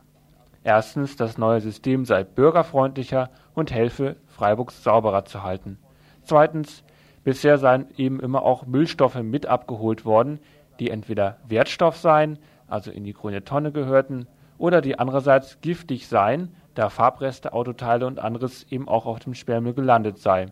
Erstens, 0.63 1.15
das 1.15 1.37
neue 1.37 1.61
System 1.61 2.05
sei 2.05 2.23
bürgerfreundlicher 2.23 3.29
und 3.53 3.71
helfe, 3.71 4.15
Freiburgs 4.27 4.83
sauberer 4.83 5.25
zu 5.25 5.43
halten. 5.43 5.77
Zweitens, 6.23 6.83
bisher 7.23 7.57
seien 7.57 7.87
eben 7.97 8.19
immer 8.19 8.43
auch 8.43 8.65
Müllstoffe 8.65 9.21
mit 9.21 9.45
abgeholt 9.45 10.05
worden, 10.05 10.39
die 10.79 10.89
entweder 10.89 11.37
Wertstoff 11.47 11.97
seien, 11.97 12.39
also 12.67 12.89
in 12.91 13.03
die 13.03 13.13
grüne 13.13 13.43
Tonne 13.43 13.71
gehörten, 13.71 14.25
oder 14.57 14.81
die 14.81 14.97
andererseits 14.97 15.59
giftig 15.61 16.07
seien, 16.07 16.55
da 16.73 16.89
Farbreste, 16.89 17.53
Autoteile 17.53 18.07
und 18.07 18.19
anderes 18.19 18.65
eben 18.69 18.87
auch 18.87 19.05
auf 19.05 19.19
dem 19.19 19.33
Sperrmüll 19.33 19.73
gelandet 19.73 20.17
sei. 20.17 20.47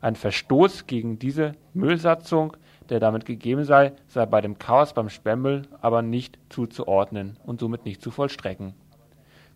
Ein 0.00 0.16
Verstoß 0.16 0.86
gegen 0.86 1.18
diese 1.18 1.52
Müllsatzung, 1.74 2.56
der 2.88 3.00
damit 3.00 3.26
gegeben 3.26 3.64
sei, 3.64 3.92
sei 4.08 4.26
bei 4.26 4.40
dem 4.40 4.58
Chaos 4.58 4.94
beim 4.94 5.08
Sperrmüll 5.08 5.62
aber 5.80 6.02
nicht 6.02 6.38
zuzuordnen 6.48 7.38
und 7.44 7.60
somit 7.60 7.84
nicht 7.84 8.02
zu 8.02 8.10
vollstrecken. 8.10 8.74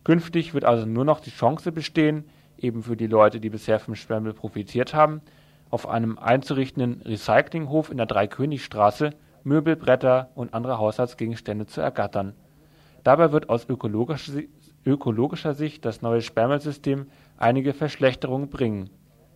Künftig 0.03 0.53
wird 0.53 0.65
also 0.65 0.85
nur 0.85 1.03
noch 1.03 1.19
die 1.19 1.31
Chance 1.31 1.71
bestehen, 1.71 2.25
eben 2.57 2.83
für 2.83 2.95
die 2.95 3.07
Leute, 3.07 3.39
die 3.39 3.49
bisher 3.49 3.79
vom 3.79 3.95
Sperrmüll 3.95 4.33
profitiert 4.33 4.93
haben, 4.93 5.21
auf 5.71 5.89
einem 5.89 6.17
einzurichtenden 6.19 7.01
Recyclinghof 7.01 7.89
in 7.89 7.97
der 7.97 8.05
Dreikönigstraße 8.05 9.11
Möbel, 9.43 9.75
Bretter 9.75 10.29
und 10.35 10.53
andere 10.53 10.79
Haushaltsgegenstände 10.79 11.67
zu 11.67 11.81
ergattern. 11.81 12.33
Dabei 13.03 13.31
wird 13.31 13.49
aus 13.49 13.69
ökologischer, 13.69 14.41
ökologischer 14.85 15.53
Sicht 15.53 15.85
das 15.85 16.01
neue 16.01 16.21
Sperrmüllsystem 16.21 17.07
einige 17.37 17.73
Verschlechterungen 17.73 18.49
bringen. 18.49 18.89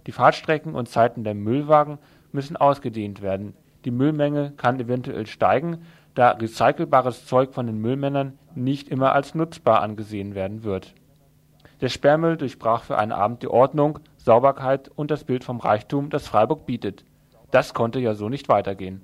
Die 0.07 0.11
Fahrtstrecken 0.11 0.75
und 0.75 0.89
Zeiten 0.89 1.23
der 1.23 1.33
Müllwagen 1.33 1.97
müssen 2.31 2.57
ausgedehnt 2.57 3.21
werden. 3.21 3.53
Die 3.85 3.91
Müllmenge 3.91 4.53
kann 4.57 4.79
eventuell 4.79 5.25
steigen, 5.25 5.83
da 6.13 6.31
recycelbares 6.31 7.25
Zeug 7.25 7.53
von 7.53 7.67
den 7.67 7.79
Müllmännern 7.79 8.37
nicht 8.55 8.89
immer 8.89 9.13
als 9.13 9.35
nutzbar 9.35 9.81
angesehen 9.81 10.35
werden 10.35 10.63
wird. 10.63 10.93
Der 11.81 11.89
Sperrmüll 11.89 12.37
durchbrach 12.37 12.83
für 12.83 12.97
einen 12.97 13.11
Abend 13.11 13.41
die 13.41 13.47
Ordnung, 13.47 13.99
Sauberkeit 14.17 14.91
und 14.95 15.11
das 15.11 15.23
Bild 15.23 15.43
vom 15.43 15.59
Reichtum, 15.59 16.09
das 16.09 16.27
Freiburg 16.27 16.65
bietet. 16.65 17.05
Das 17.51 17.73
konnte 17.73 17.99
ja 17.99 18.15
so 18.15 18.29
nicht 18.29 18.49
weitergehen 18.49 19.01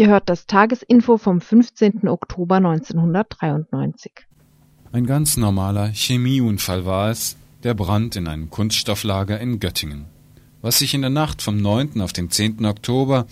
Ihr 0.00 0.08
hört 0.08 0.30
das 0.30 0.46
Tagesinfo 0.46 1.18
vom 1.18 1.42
15. 1.42 2.08
Oktober 2.08 2.54
1993. 2.54 4.10
Ein 4.92 5.04
ganz 5.04 5.36
normaler 5.36 5.88
Chemieunfall 5.88 6.86
war 6.86 7.10
es, 7.10 7.36
der 7.64 7.74
Brand 7.74 8.16
in 8.16 8.26
einem 8.26 8.48
Kunststofflager 8.48 9.38
in 9.38 9.60
Göttingen. 9.60 10.06
Was 10.62 10.78
sich 10.78 10.94
in 10.94 11.02
der 11.02 11.10
Nacht 11.10 11.42
vom 11.42 11.58
9. 11.58 12.00
auf 12.00 12.14
den 12.14 12.30
10. 12.30 12.64
Oktober 12.64 13.26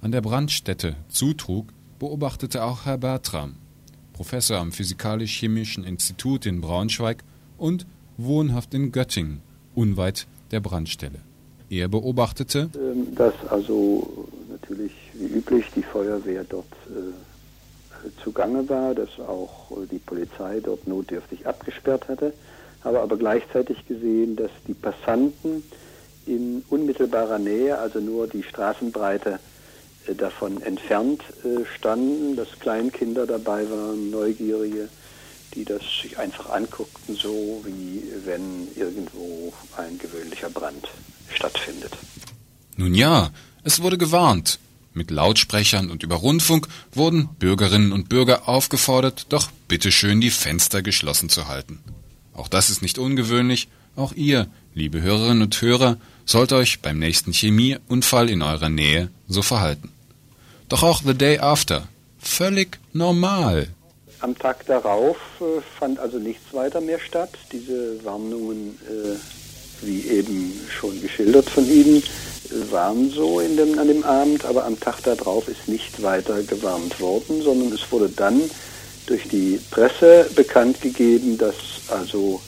an 0.00 0.12
der 0.12 0.22
Brandstätte 0.22 0.96
zutrug, 1.10 1.66
beobachtete 1.98 2.64
auch 2.64 2.86
Herr 2.86 2.96
Bertram, 2.96 3.56
Professor 4.14 4.56
am 4.56 4.72
Physikalisch-Chemischen 4.72 5.84
Institut 5.84 6.46
in 6.46 6.62
Braunschweig 6.62 7.22
und 7.58 7.84
wohnhaft 8.16 8.72
in 8.72 8.92
Göttingen, 8.92 9.42
unweit 9.74 10.26
der 10.52 10.60
Brandstelle. 10.60 11.20
Er 11.68 11.88
beobachtete, 11.88 12.70
ähm, 12.74 13.14
dass 13.14 13.34
also 13.50 14.26
natürlich 14.48 15.03
wie 15.14 15.26
üblich 15.26 15.66
die 15.74 15.82
Feuerwehr 15.82 16.44
dort 16.44 16.72
äh, 16.88 18.10
zugange 18.22 18.68
war, 18.68 18.94
dass 18.94 19.18
auch 19.18 19.70
äh, 19.70 19.86
die 19.90 19.98
Polizei 19.98 20.60
dort 20.60 20.86
notdürftig 20.86 21.46
abgesperrt 21.46 22.08
hatte, 22.08 22.32
habe 22.82 23.00
aber 23.00 23.16
gleichzeitig 23.16 23.86
gesehen, 23.86 24.36
dass 24.36 24.50
die 24.66 24.74
Passanten 24.74 25.62
in 26.26 26.64
unmittelbarer 26.68 27.38
Nähe, 27.38 27.78
also 27.78 28.00
nur 28.00 28.26
die 28.26 28.42
Straßenbreite 28.42 29.38
äh, 30.06 30.14
davon 30.14 30.62
entfernt 30.62 31.22
äh, 31.44 31.64
standen, 31.76 32.36
dass 32.36 32.48
Kleinkinder 32.60 33.26
dabei 33.26 33.68
waren, 33.70 34.10
Neugierige, 34.10 34.88
die 35.54 35.64
das 35.64 35.82
sich 36.02 36.18
einfach 36.18 36.50
anguckten, 36.50 37.14
so 37.14 37.62
wie 37.64 38.02
wenn 38.24 38.68
irgendwo 38.74 39.52
ein 39.76 39.98
gewöhnlicher 39.98 40.50
Brand 40.50 40.88
stattfindet. 41.32 41.92
Nun 42.76 42.94
ja, 42.94 43.30
es 43.62 43.80
wurde 43.80 43.96
gewarnt. 43.96 44.58
Mit 44.94 45.10
Lautsprechern 45.10 45.90
und 45.90 46.04
über 46.04 46.14
Rundfunk 46.14 46.68
wurden 46.92 47.28
Bürgerinnen 47.40 47.92
und 47.92 48.08
Bürger 48.08 48.48
aufgefordert, 48.48 49.26
doch 49.28 49.50
bitteschön 49.66 50.20
die 50.20 50.30
Fenster 50.30 50.82
geschlossen 50.82 51.28
zu 51.28 51.48
halten. 51.48 51.80
Auch 52.32 52.46
das 52.46 52.70
ist 52.70 52.80
nicht 52.80 52.98
ungewöhnlich. 52.98 53.68
Auch 53.96 54.12
ihr, 54.12 54.46
liebe 54.72 55.02
Hörerinnen 55.02 55.42
und 55.42 55.60
Hörer, 55.60 55.96
sollt 56.24 56.52
euch 56.52 56.80
beim 56.80 57.00
nächsten 57.00 57.32
Chemieunfall 57.32 58.30
in 58.30 58.42
eurer 58.42 58.68
Nähe 58.68 59.10
so 59.26 59.42
verhalten. 59.42 59.90
Doch 60.68 60.84
auch 60.84 61.02
The 61.02 61.14
Day 61.14 61.38
After. 61.38 61.88
Völlig 62.18 62.78
normal. 62.92 63.68
Am 64.20 64.38
Tag 64.38 64.64
darauf 64.66 65.16
äh, 65.40 65.60
fand 65.78 65.98
also 65.98 66.18
nichts 66.18 66.54
weiter 66.54 66.80
mehr 66.80 67.00
statt. 67.00 67.30
Diese 67.52 68.02
Warnungen, 68.04 68.78
äh, 68.88 69.16
wie 69.86 70.08
eben 70.08 70.60
schon 70.68 71.00
geschildert 71.00 71.48
von 71.48 71.68
Ihnen, 71.68 72.02
waren 72.70 73.10
so 73.10 73.40
dem, 73.40 73.78
an 73.78 73.88
dem 73.88 74.04
Abend, 74.04 74.44
aber 74.44 74.64
am 74.64 74.78
Tag 74.78 75.02
darauf 75.02 75.48
ist 75.48 75.66
nicht 75.66 76.02
weiter 76.02 76.42
gewarnt 76.42 77.00
worden, 77.00 77.42
sondern 77.42 77.72
es 77.72 77.90
wurde 77.90 78.08
dann 78.08 78.40
durch 79.06 79.28
die 79.28 79.58
Presse 79.70 80.28
bekannt 80.34 80.80
gegeben, 80.80 81.36
dass 81.38 81.54
also 81.88 82.40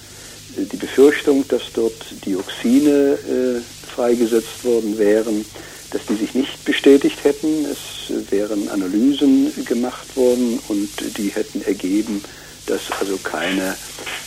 äh, 0.57 0.65
die 0.65 0.77
Befürchtung, 0.77 1.47
dass 1.49 1.63
dort 1.75 1.95
Dioxine 2.25 3.19
äh, 3.29 3.61
freigesetzt 3.95 4.65
worden 4.65 4.99
wären, 4.99 5.45
dass 5.91 6.05
die 6.07 6.17
sich 6.17 6.35
nicht 6.35 6.65
bestätigt 6.65 7.25
hätten. 7.25 7.65
Es 7.65 8.31
wären 8.31 8.69
Analysen 8.69 9.53
gemacht 9.65 10.17
worden 10.17 10.59
und 10.69 10.89
die 11.17 11.29
hätten 11.29 11.63
ergeben, 11.63 12.23
dass 12.67 12.81
also 13.01 13.17
keine 13.19 13.77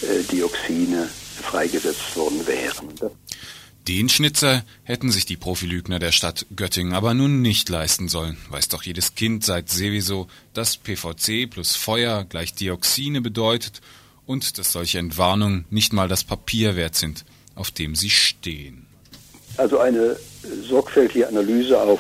äh, 0.02 0.24
Dioxine 0.32 1.10
freigesetzt 1.40 2.16
worden 2.16 2.46
wären. 2.46 2.90
Den 3.88 4.08
Schnitzer 4.08 4.64
hätten 4.84 5.10
sich 5.10 5.26
die 5.26 5.38
Profilügner 5.38 5.98
der 5.98 6.12
Stadt 6.12 6.46
Göttingen 6.56 6.94
aber 6.94 7.16
nun 7.16 7.42
nicht 7.42 7.70
leisten 7.70 8.08
sollen. 8.08 8.38
Weiß 8.50 8.68
doch 8.68 8.84
jedes 8.84 9.16
Kind 9.16 9.44
seit 9.44 9.70
sowieso, 9.70 10.28
dass 10.54 10.78
PVC 10.78 11.50
plus 11.50 11.76
Feuer 11.76 12.24
gleich 12.26 12.54
Dioxine 12.54 13.22
bedeutet 13.22 13.82
und 14.28 14.60
dass 14.60 14.74
solche 14.74 15.00
Entwarnungen 15.00 15.66
nicht 15.72 15.92
mal 15.92 16.08
das 16.08 16.24
Papier 16.24 16.76
wert 16.76 16.96
sind, 16.96 17.26
auf 17.56 17.72
dem 17.72 17.96
sie 17.96 18.12
stehen. 18.12 18.86
Also 19.58 19.80
eine 19.80 20.18
sorgfältige 20.70 21.28
Analyse 21.28 21.82
auf 21.82 22.00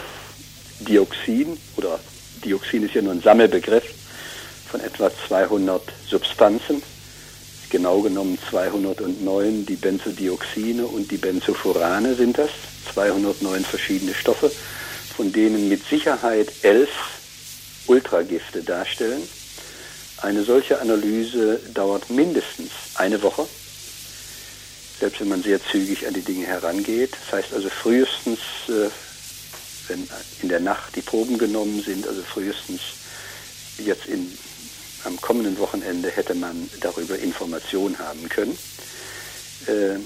Dioxin 0.81 1.57
oder 1.75 1.99
Dioxin 2.45 2.83
ist 2.83 2.93
ja 2.93 3.01
nur 3.01 3.13
ein 3.13 3.21
Sammelbegriff 3.21 3.83
von 4.67 4.79
etwa 4.81 5.09
200 5.27 5.81
Substanzen, 6.07 6.83
genau 7.69 8.01
genommen 8.01 8.37
209 8.49 9.65
die 9.65 9.75
Benzodioxine 9.75 10.85
und 10.85 11.11
die 11.11 11.17
Benzofurane 11.17 12.15
sind 12.15 12.37
das, 12.37 12.49
209 12.93 13.63
verschiedene 13.63 14.13
Stoffe, 14.13 14.51
von 15.15 15.31
denen 15.31 15.69
mit 15.69 15.85
Sicherheit 15.85 16.51
elf 16.63 16.89
Ultragifte 17.87 18.63
darstellen. 18.63 19.21
Eine 20.21 20.43
solche 20.43 20.79
Analyse 20.81 21.59
dauert 21.73 22.09
mindestens 22.09 22.71
eine 22.95 23.21
Woche, 23.21 23.47
selbst 24.99 25.21
wenn 25.21 25.29
man 25.29 25.43
sehr 25.43 25.63
zügig 25.63 26.07
an 26.07 26.13
die 26.13 26.21
Dinge 26.21 26.45
herangeht. 26.45 27.11
Das 27.13 27.39
heißt 27.39 27.53
also 27.53 27.69
frühestens, 27.69 28.39
äh, 28.67 28.89
wenn 29.87 30.07
in 30.41 30.49
der 30.49 30.59
Nacht 30.59 30.95
die 30.95 31.01
Proben 31.01 31.37
genommen 31.37 31.81
sind, 31.81 32.07
also 32.07 32.21
frühestens 32.21 32.81
jetzt 33.77 34.07
in, 34.07 34.37
am 35.03 35.19
kommenden 35.21 35.57
Wochenende 35.59 36.09
hätte 36.09 36.35
man 36.35 36.69
darüber 36.81 37.17
Informationen 37.17 37.99
haben 37.99 38.27
können. 38.29 38.57
Äh, 39.67 39.99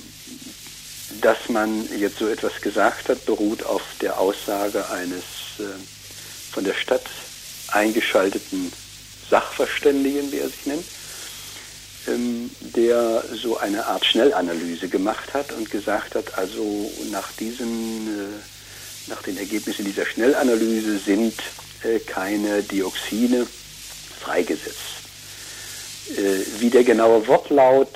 dass 1.21 1.49
man 1.49 1.87
jetzt 1.97 2.17
so 2.17 2.27
etwas 2.27 2.59
gesagt 2.61 3.09
hat, 3.09 3.25
beruht 3.25 3.63
auf 3.63 3.83
der 4.01 4.19
Aussage 4.19 4.89
eines 4.89 5.23
äh, 5.59 5.63
von 6.51 6.63
der 6.63 6.73
Stadt 6.73 7.05
eingeschalteten 7.71 8.71
Sachverständigen, 9.29 10.31
wie 10.31 10.39
er 10.39 10.49
sich 10.49 10.65
nennt, 10.65 10.85
ähm, 12.07 12.49
der 12.61 13.23
so 13.31 13.57
eine 13.57 13.85
Art 13.85 14.05
Schnellanalyse 14.05 14.89
gemacht 14.89 15.33
hat 15.33 15.51
und 15.51 15.69
gesagt 15.69 16.15
hat, 16.15 16.37
also 16.37 16.91
nach 17.11 17.31
diesen, 17.33 18.07
äh, 18.07 19.09
nach 19.09 19.21
den 19.21 19.37
Ergebnissen 19.37 19.85
dieser 19.85 20.05
Schnellanalyse 20.05 20.97
sind 20.97 21.35
keine 22.07 22.63
Dioxine 22.63 23.45
freigesetzt. 24.23 24.77
Äh, 26.17 26.59
wie 26.59 26.69
der 26.69 26.83
genaue 26.83 27.27
Wortlaut 27.27 27.89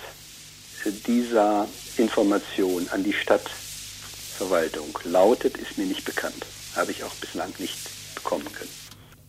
dieser 1.06 1.68
Information 1.98 2.88
an 2.90 3.04
die 3.04 3.14
Stadtverwaltung 3.14 4.98
lautet, 5.04 5.58
ist 5.58 5.78
mir 5.78 5.86
nicht 5.86 6.06
bekannt. 6.06 6.46
Habe 6.76 6.92
ich 6.92 7.04
auch 7.04 7.14
bislang 7.16 7.54
nicht 7.60 7.78
bekommen 8.16 8.46
können. 8.54 8.70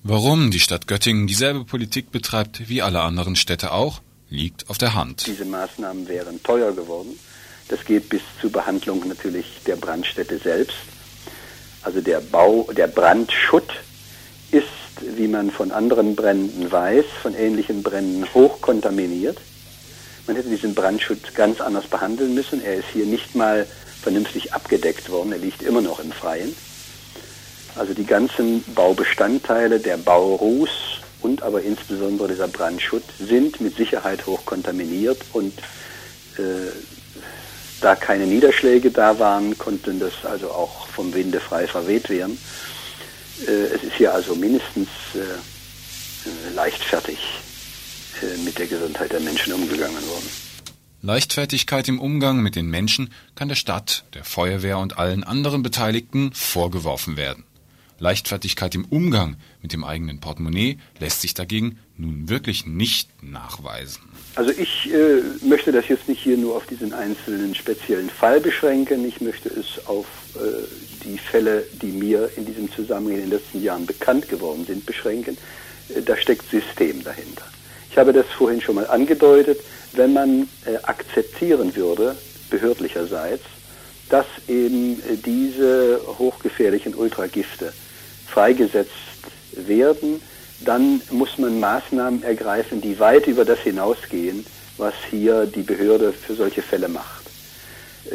Warum 0.05 0.51
die 0.51 0.61
Stadt 0.61 0.87
Göttingen 0.87 1.27
dieselbe 1.27 1.65
Politik 1.65 2.13
betreibt 2.13 2.69
wie 2.69 2.83
alle 2.83 3.01
anderen 3.01 3.37
Städte 3.37 3.73
auch, 3.73 4.01
liegt 4.31 4.71
auf 4.71 4.79
der 4.79 4.95
Hand. 4.95 5.27
Diese 5.27 5.45
Maßnahmen 5.45 6.07
wären 6.07 6.43
teuer 6.43 6.73
geworden. 6.73 7.19
Das 7.69 7.85
geht 7.85 8.09
bis 8.09 8.23
zur 8.41 8.51
Behandlung 8.51 9.07
natürlich 9.09 9.47
der 9.67 9.77
Brandstätte 9.77 10.39
selbst. 10.39 10.77
Also 11.83 12.01
der 12.01 12.21
Bau, 12.21 12.69
der 12.75 12.87
Brandschutt 12.87 13.71
ist, 14.51 14.67
wie 15.01 15.29
man 15.29 15.51
von 15.51 15.71
anderen 15.71 16.17
Bränden 16.17 16.71
weiß, 16.71 17.05
von 17.23 17.35
ähnlichen 17.35 17.83
Bränden 17.83 18.27
hochkontaminiert. 18.35 19.39
Man 20.27 20.37
hätte 20.37 20.49
diesen 20.49 20.75
Brandschutt 20.75 21.35
ganz 21.35 21.61
anders 21.61 21.87
behandeln 21.87 22.35
müssen. 22.35 22.63
Er 22.63 22.77
ist 22.77 22.89
hier 22.93 23.07
nicht 23.07 23.35
mal 23.35 23.67
vernünftig 24.03 24.53
abgedeckt 24.53 25.11
worden. 25.11 25.33
Er 25.33 25.39
liegt 25.39 25.63
immer 25.63 25.81
noch 25.81 26.01
im 26.01 26.13
Freien. 26.13 26.55
Also 27.77 27.95
die 27.95 28.05
ganzen 28.05 28.65
Baubestandteile, 28.75 29.79
der 29.79 29.97
Bauruß 29.97 30.71
und 31.21 31.43
aber 31.43 31.63
insbesondere 31.63 32.29
dieser 32.29 32.49
Brandschutt 32.49 33.05
sind 33.19 33.61
mit 33.61 33.77
Sicherheit 33.77 34.27
hoch 34.27 34.45
kontaminiert 34.45 35.21
und 35.33 35.57
äh, 36.39 36.73
da 37.81 37.95
keine 37.95 38.27
Niederschläge 38.27 38.91
da 38.91 39.19
waren, 39.19 39.57
konnten 39.57 40.01
das 40.01 40.13
also 40.25 40.51
auch 40.51 40.89
vom 40.89 41.15
Winde 41.15 41.39
frei 41.39 41.67
verweht 41.67 42.09
werden. 42.09 42.39
Äh, 43.47 43.51
es 43.75 43.83
ist 43.83 43.95
hier 43.97 44.13
also 44.13 44.35
mindestens 44.35 44.89
äh, 45.15 45.19
äh 45.19 46.55
leichtfertig 46.55 47.19
mit 48.45 48.59
der 48.59 48.67
Gesundheit 48.67 49.13
der 49.13 49.21
Menschen 49.21 49.53
umgegangen 49.53 50.05
worden. 50.09 50.29
Leichtfertigkeit 51.03 51.87
im 51.87 52.01
Umgang 52.01 52.43
mit 52.43 52.57
den 52.57 52.69
Menschen 52.69 53.13
kann 53.37 53.47
der 53.47 53.55
Stadt, 53.55 54.05
der 54.15 54.25
Feuerwehr 54.25 54.79
und 54.79 54.99
allen 54.99 55.23
anderen 55.23 55.63
Beteiligten 55.63 56.33
vorgeworfen 56.33 57.17
werden. 57.17 57.45
Leichtfertigkeit 58.01 58.75
im 58.75 58.85
Umgang 58.87 59.37
mit 59.63 59.73
dem 59.73 59.85
eigenen 59.85 60.19
Portemonnaie 60.19 60.79
lässt 60.99 61.21
sich 61.21 61.35
dagegen 61.35 61.79
nun 61.97 62.29
wirklich 62.29 62.67
nicht 62.67 63.23
nachweisen. 63.23 64.03
Also 64.35 64.51
ich 64.51 64.93
äh, 64.93 65.23
möchte 65.43 65.73
das 65.73 65.89
jetzt 65.89 66.09
nicht 66.09 66.23
hier 66.23 66.37
nur 66.37 66.57
auf 66.57 66.67
diesen 66.67 66.93
einzelnen 66.93 67.55
speziellen 67.55 68.09
Fall 68.09 68.41
beschränken. 68.41 69.07
Ich 69.07 69.21
möchte 69.21 69.49
es 69.49 69.85
auf 69.87 70.07
äh, 70.37 70.65
die 71.05 71.19
Fälle, 71.19 71.65
die 71.83 71.87
mir 71.89 72.31
in 72.37 72.45
diesem 72.45 72.71
Zusammenhang 72.71 73.15
in 73.15 73.21
den 73.23 73.31
letzten 73.31 73.63
Jahren 73.63 73.87
bekannt 73.87 74.29
geworden 74.29 74.65
sind, 74.67 74.87
beschränken. 74.87 75.37
Äh, 75.95 76.03
da 76.03 76.17
steckt 76.17 76.49
System 76.51 77.03
dahinter. 77.03 77.45
Ich 77.91 77.99
habe 77.99 78.13
das 78.13 78.27
vorhin 78.27 78.61
schon 78.61 78.77
mal 78.77 78.87
angedeutet. 78.87 79.59
Wenn 79.95 80.13
man 80.13 80.49
äh, 80.65 80.77
akzeptieren 80.83 81.75
würde, 81.75 82.17
behördlicherseits, 82.51 83.45
dass 84.09 84.27
eben 84.47 85.01
äh, 85.01 85.17
diese 85.17 86.01
hochgefährlichen 86.19 86.95
Ultragifte 86.95 87.73
freigesetzt 88.27 88.93
werden, 89.53 90.21
dann 90.61 91.01
muss 91.11 91.39
man 91.39 91.61
Maßnahmen 91.61 92.23
ergreifen, 92.23 92.81
die 92.81 92.99
weit 92.99 93.27
über 93.27 93.45
das 93.45 93.61
hinausgehen, 93.61 94.45
was 94.77 94.95
hier 95.11 95.47
die 95.47 95.63
Behörde 95.63 96.13
für 96.13 96.35
solche 96.35 96.63
Fälle 96.63 96.89
macht. 96.89 97.25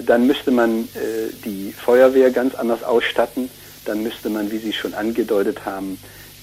Dann 0.05 0.27
müsste 0.27 0.51
man 0.51 0.85
äh, 0.95 1.31
die 1.45 1.71
Feuerwehr 1.71 2.31
ganz 2.31 2.55
anders 2.55 2.83
ausstatten, 2.83 3.49
dann 3.85 4.01
müsste 4.01 4.29
man, 4.29 4.51
wie 4.51 4.57
Sie 4.57 4.73
schon 4.73 4.93
angedeutet 4.93 5.65
haben, 5.65 5.99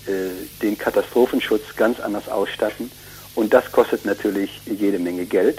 äh, 0.07 0.31
den 0.63 0.79
Katastrophenschutz 0.79 1.75
ganz 1.77 2.01
anders 2.01 2.29
ausstatten 2.29 2.91
und 3.35 3.53
das 3.53 3.71
kostet 3.73 4.05
natürlich 4.05 4.61
jede 4.67 4.99
Menge 4.99 5.25
Geld. 5.25 5.59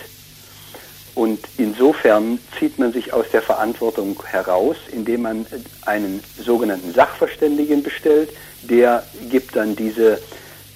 Und 1.13 1.39
insofern 1.57 2.39
zieht 2.57 2.79
man 2.79 2.93
sich 2.93 3.11
aus 3.11 3.25
der 3.33 3.41
Verantwortung 3.41 4.21
heraus, 4.25 4.77
indem 4.91 5.23
man 5.23 5.45
einen 5.85 6.23
sogenannten 6.37 6.93
Sachverständigen 6.93 7.83
bestellt. 7.83 8.29
Der 8.63 9.03
gibt 9.29 9.55
dann 9.55 9.75
diese 9.75 10.13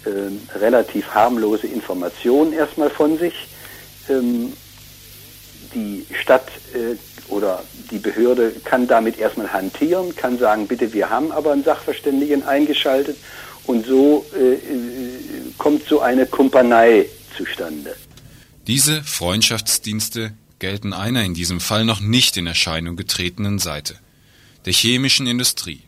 äh, 0.06 0.58
relativ 0.58 1.08
harmlose 1.14 1.68
Information 1.68 2.54
erstmal 2.54 2.90
von 2.90 3.18
sich. 3.18 3.34
Ähm, 4.10 4.54
die 5.74 6.06
Stadt 6.22 6.48
äh, 6.74 6.96
oder 7.32 7.64
die 7.92 7.98
Behörde 7.98 8.52
kann 8.64 8.88
damit 8.88 9.18
erstmal 9.18 9.52
hantieren, 9.52 10.16
kann 10.16 10.38
sagen, 10.38 10.68
bitte, 10.68 10.94
wir 10.94 11.10
haben 11.10 11.32
aber 11.32 11.52
einen 11.52 11.64
Sachverständigen 11.64 12.44
eingeschaltet 12.44 13.18
und 13.66 13.86
so 13.86 14.26
äh, 14.36 14.54
äh 14.54 14.60
kommt 15.58 15.88
so 15.88 16.02
eine 16.02 16.26
Kumpanei 16.26 17.08
zustande. 17.36 17.96
Diese 18.68 19.04
Freundschaftsdienste 19.04 20.34
gelten 20.60 20.94
einer 20.94 21.24
in 21.24 21.34
diesem 21.34 21.60
Fall 21.60 21.86
noch 21.86 22.00
nicht 22.00 22.38
in 22.38 22.48
Erscheinung 22.48 22.96
getretenen 22.96 23.60
Seite, 23.60 23.96
der 24.66 24.74
chemischen 24.74 25.28
Industrie. 25.28 25.82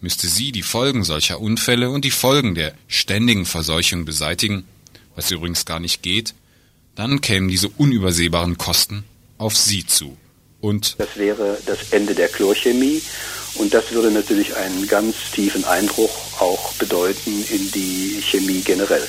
Müsste 0.00 0.28
sie 0.28 0.50
die 0.52 0.62
Folgen 0.62 1.04
solcher 1.04 1.40
Unfälle 1.40 1.90
und 1.90 2.04
die 2.04 2.10
Folgen 2.10 2.54
der 2.54 2.74
ständigen 2.88 3.44
Verseuchung 3.44 4.04
beseitigen, 4.04 4.64
was 5.14 5.30
übrigens 5.30 5.66
gar 5.66 5.80
nicht 5.80 6.02
geht, 6.02 6.34
dann 6.94 7.20
kämen 7.20 7.48
diese 7.48 7.68
unübersehbaren 7.68 8.56
Kosten 8.56 9.04
auf 9.36 9.56
sie 9.56 9.86
zu. 9.86 10.16
Und 10.60 10.96
das 10.98 11.16
wäre 11.16 11.58
das 11.66 11.92
Ende 11.92 12.14
der 12.14 12.28
Chlorchemie 12.28 13.02
und 13.54 13.74
das 13.74 13.92
würde 13.92 14.10
natürlich 14.10 14.56
einen 14.56 14.86
ganz 14.86 15.16
tiefen 15.32 15.64
Einbruch 15.64 16.10
auch 16.40 16.72
bedeuten 16.74 17.44
in 17.50 17.70
die 17.72 18.22
Chemie 18.22 18.60
generell. 18.62 19.06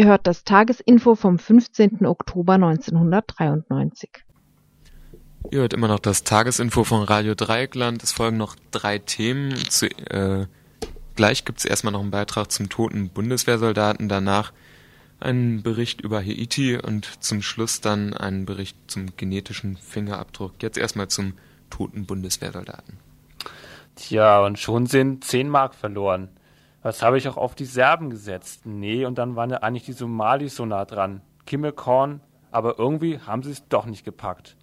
Ihr 0.00 0.06
hört 0.06 0.26
das 0.26 0.44
Tagesinfo 0.44 1.14
vom 1.14 1.38
15. 1.38 2.06
Oktober 2.06 2.54
1993. 2.54 4.08
Ihr 5.50 5.60
hört 5.60 5.74
immer 5.74 5.88
noch 5.88 5.98
das 5.98 6.24
Tagesinfo 6.24 6.84
von 6.84 7.02
Radio 7.02 7.34
Dreieckland. 7.34 8.02
Es 8.02 8.10
folgen 8.10 8.38
noch 8.38 8.56
drei 8.70 8.98
Themen. 8.98 9.54
Zu, 9.68 9.88
äh, 9.88 10.46
gleich 11.16 11.44
gibt 11.44 11.58
es 11.58 11.66
erstmal 11.66 11.92
noch 11.92 12.00
einen 12.00 12.10
Beitrag 12.10 12.50
zum 12.50 12.70
toten 12.70 13.10
Bundeswehrsoldaten, 13.10 14.08
danach 14.08 14.54
einen 15.20 15.62
Bericht 15.62 16.00
über 16.00 16.20
Haiti 16.20 16.78
und 16.78 17.22
zum 17.22 17.42
Schluss 17.42 17.82
dann 17.82 18.14
einen 18.14 18.46
Bericht 18.46 18.78
zum 18.86 19.14
genetischen 19.18 19.76
Fingerabdruck. 19.76 20.54
Jetzt 20.62 20.78
erstmal 20.78 21.08
zum 21.08 21.34
toten 21.68 22.06
Bundeswehrsoldaten. 22.06 22.96
Tja, 23.96 24.46
und 24.46 24.58
schon 24.58 24.86
sind 24.86 25.24
10 25.24 25.50
Mark 25.50 25.74
verloren. 25.74 26.30
Was 26.82 27.02
habe 27.02 27.18
ich 27.18 27.28
auch 27.28 27.36
auf 27.36 27.54
die 27.54 27.66
Serben 27.66 28.08
gesetzt? 28.08 28.64
Nee, 28.64 29.04
und 29.04 29.18
dann 29.18 29.36
waren 29.36 29.50
ja 29.50 29.58
eigentlich 29.58 29.84
die 29.84 29.92
Somalis 29.92 30.56
so 30.56 30.64
nah 30.64 30.86
dran. 30.86 31.20
Kimmelkorn, 31.44 32.20
aber 32.50 32.78
irgendwie 32.78 33.18
haben 33.18 33.42
sie 33.42 33.50
es 33.50 33.68
doch 33.68 33.84
nicht 33.84 34.04
gepackt. 34.04 34.56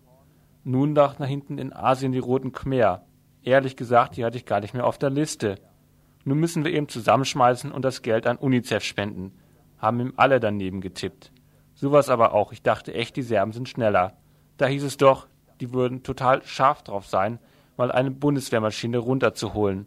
Nun 0.64 0.94
nach 0.94 1.18
hinten 1.18 1.60
in 1.60 1.74
Asien 1.74 2.12
die 2.12 2.20
Roten 2.20 2.52
Khmer. 2.52 3.04
Ehrlich 3.44 3.76
gesagt, 3.76 4.18
die 4.18 4.26
hatte 4.26 4.38
ich 4.38 4.46
gar 4.46 4.60
nicht 4.60 4.74
mehr 4.74 4.86
auf 4.86 4.98
der 4.98 5.12
Liste. 5.12 5.60
Nun 6.26 6.40
müssen 6.40 6.66
wir 6.66 6.74
eben 6.74 6.90
zusammenschmeißen 6.90 7.72
und 7.72 7.86
das 7.86 8.02
Geld 8.02 8.28
an 8.28 8.38
UNICEF 8.38 8.84
spenden. 8.84 9.32
Haben 9.78 10.00
ihm 10.00 10.14
alle 10.18 10.40
daneben 10.40 10.82
getippt. 10.82 11.32
Sowas 11.76 12.10
aber 12.10 12.34
auch. 12.34 12.52
Ich 12.52 12.64
dachte 12.64 12.94
echt, 12.94 13.16
die 13.16 13.22
Serben 13.22 13.54
sind 13.54 13.70
schneller. 13.70 14.18
Da 14.58 14.66
hieß 14.66 14.84
es 14.84 14.98
doch, 14.98 15.28
die 15.62 15.72
würden 15.72 16.04
total 16.04 16.44
scharf 16.44 16.82
drauf 16.82 17.06
sein, 17.06 17.40
mal 17.78 17.92
eine 17.92 18.12
Bundeswehrmaschine 18.12 18.98
runterzuholen. 18.98 19.86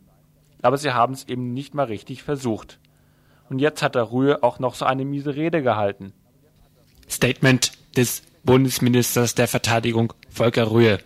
Aber 0.62 0.78
sie 0.78 0.92
haben 0.92 1.14
es 1.14 1.28
eben 1.28 1.52
nicht 1.52 1.74
mal 1.74 1.86
richtig 1.86 2.22
versucht. 2.22 2.78
Und 3.48 3.58
jetzt 3.58 3.82
hat 3.82 3.94
der 3.94 4.12
Rühe 4.12 4.42
auch 4.42 4.58
noch 4.58 4.74
so 4.74 4.84
eine 4.84 5.04
miese 5.04 5.34
Rede 5.34 5.62
gehalten. 5.62 6.12
Statement 7.08 7.72
des 7.96 8.22
Bundesministers 8.44 9.34
der 9.34 9.48
Verteidigung 9.48 10.12
Volker 10.28 10.70
Rühe. 10.70 11.00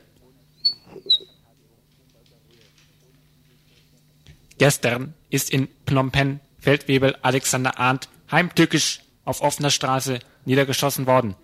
Gestern 4.59 5.15
ist 5.31 5.51
in 5.51 5.69
Phnom 5.87 6.11
Penh 6.11 6.41
Feldwebel 6.59 7.17
Alexander 7.23 7.79
Arndt 7.79 8.09
heimtückisch 8.31 9.01
auf 9.25 9.41
offener 9.41 9.71
Straße 9.71 10.21
niedergeschossen 10.45 11.07
worden. 11.07 11.35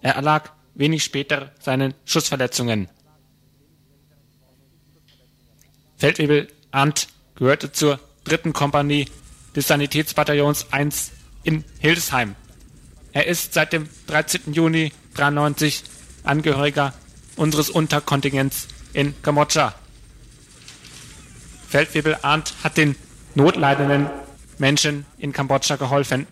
Er 0.00 0.14
erlag 0.14 0.50
wenig 0.74 1.04
später 1.04 1.52
seinen 1.58 1.94
Schussverletzungen. 2.04 2.88
Feldwebel 5.96 6.48
Arndt 6.70 7.08
gehörte 7.38 7.72
zur 7.72 8.00
dritten 8.24 8.52
Kompanie 8.52 9.06
des 9.54 9.68
Sanitätsbataillons 9.68 10.72
1 10.72 11.12
in 11.44 11.64
Hildesheim. 11.78 12.34
Er 13.12 13.26
ist 13.26 13.54
seit 13.54 13.72
dem 13.72 13.88
13. 14.06 14.52
Juni 14.52 14.92
93 15.14 15.82
Angehöriger 16.24 16.92
unseres 17.36 17.70
Unterkontingents 17.70 18.68
in 18.92 19.14
Kambodscha. 19.22 19.74
Feldwebel 21.68 22.18
Arndt 22.22 22.54
hat 22.62 22.76
den 22.76 22.96
notleidenden 23.34 24.10
Menschen 24.58 25.06
in 25.18 25.32
Kambodscha 25.32 25.76
geholfen. 25.76 26.26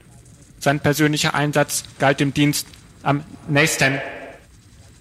Sein 0.58 0.80
persönlicher 0.80 1.34
Einsatz 1.34 1.84
galt 1.98 2.20
dem 2.20 2.34
Dienst 2.34 2.66
am 3.02 3.24
nächsten. 3.48 4.00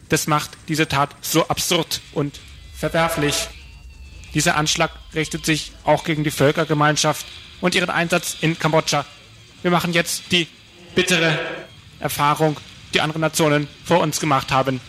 Das 0.10 0.28
macht 0.28 0.52
diese 0.68 0.88
Tat 0.88 1.16
so 1.22 1.48
absurd 1.48 2.02
und 2.14 2.40
verwerflich. 2.74 3.50
Dieser 4.36 4.58
Anschlag 4.58 4.92
richtet 5.16 5.46
sich 5.46 5.72
auch 5.86 6.04
gegen 6.04 6.26
die 6.26 6.30
Völkergemeinschaft 6.30 7.26
und 7.62 7.74
ihren 7.74 7.90
Einsatz 7.90 8.36
in 8.42 8.60
Kambodscha. 8.60 9.06
Wir 9.62 9.72
machen 9.72 9.94
jetzt 9.94 10.24
die 10.32 10.48
bittere 10.94 11.40
Erfahrung, 12.02 12.58
die 12.94 13.00
andere 13.00 13.20
Nationen 13.20 13.70
vor 13.86 14.02
uns 14.02 14.20
gemacht 14.20 14.52
haben. 14.52 14.82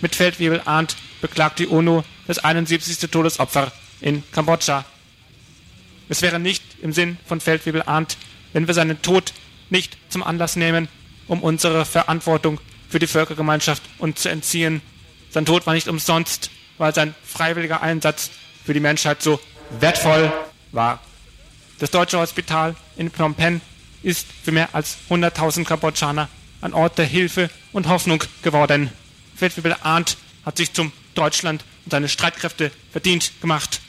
Mit 0.00 0.14
Feldwebel 0.14 0.62
Arndt 0.64 0.96
beklagt 1.20 1.58
die 1.58 1.66
UNO 1.66 2.04
das 2.28 2.38
71. 2.38 3.10
Todesopfer 3.10 3.72
in 4.00 4.22
Kambodscha. 4.30 4.84
Es 6.08 6.22
wäre 6.22 6.38
nicht 6.38 6.62
im 6.80 6.92
Sinn 6.92 7.16
von 7.26 7.40
Feldwebel 7.40 7.82
Arndt, 7.82 8.16
wenn 8.52 8.68
wir 8.68 8.74
seinen 8.74 9.02
Tod 9.02 9.32
nicht 9.70 9.96
zum 10.08 10.22
Anlass 10.22 10.54
nehmen, 10.54 10.86
um 11.26 11.42
unsere 11.42 11.84
Verantwortung 11.84 12.60
für 12.88 13.00
die 13.00 13.08
Völkergemeinschaft 13.08 13.82
uns 13.98 14.22
zu 14.22 14.28
entziehen. 14.28 14.82
Sein 15.30 15.46
Tod 15.46 15.66
war 15.66 15.74
nicht 15.74 15.88
umsonst, 15.88 16.50
weil 16.78 16.94
sein 16.94 17.14
freiwilliger 17.24 17.82
Einsatz 17.82 18.30
für 18.64 18.74
die 18.74 18.80
Menschheit 18.80 19.22
so 19.22 19.40
wertvoll 19.80 20.32
war. 20.72 21.00
Das 21.78 21.90
deutsche 21.90 22.18
Hospital 22.18 22.74
in 22.96 23.10
Phnom 23.10 23.34
Penh 23.34 23.60
ist 24.02 24.26
für 24.42 24.52
mehr 24.52 24.68
als 24.74 24.98
100.000 25.10 25.64
Kambodschaner 25.64 26.28
ein 26.60 26.72
Ort 26.72 26.98
der 26.98 27.04
Hilfe 27.04 27.50
und 27.72 27.88
Hoffnung 27.88 28.22
geworden. 28.42 28.90
Feldwebel 29.36 29.76
Arndt 29.82 30.16
hat 30.44 30.56
sich 30.56 30.72
zum 30.72 30.92
Deutschland 31.14 31.64
und 31.84 31.90
seine 31.90 32.08
Streitkräfte 32.08 32.70
verdient 32.92 33.32
gemacht. 33.40 33.80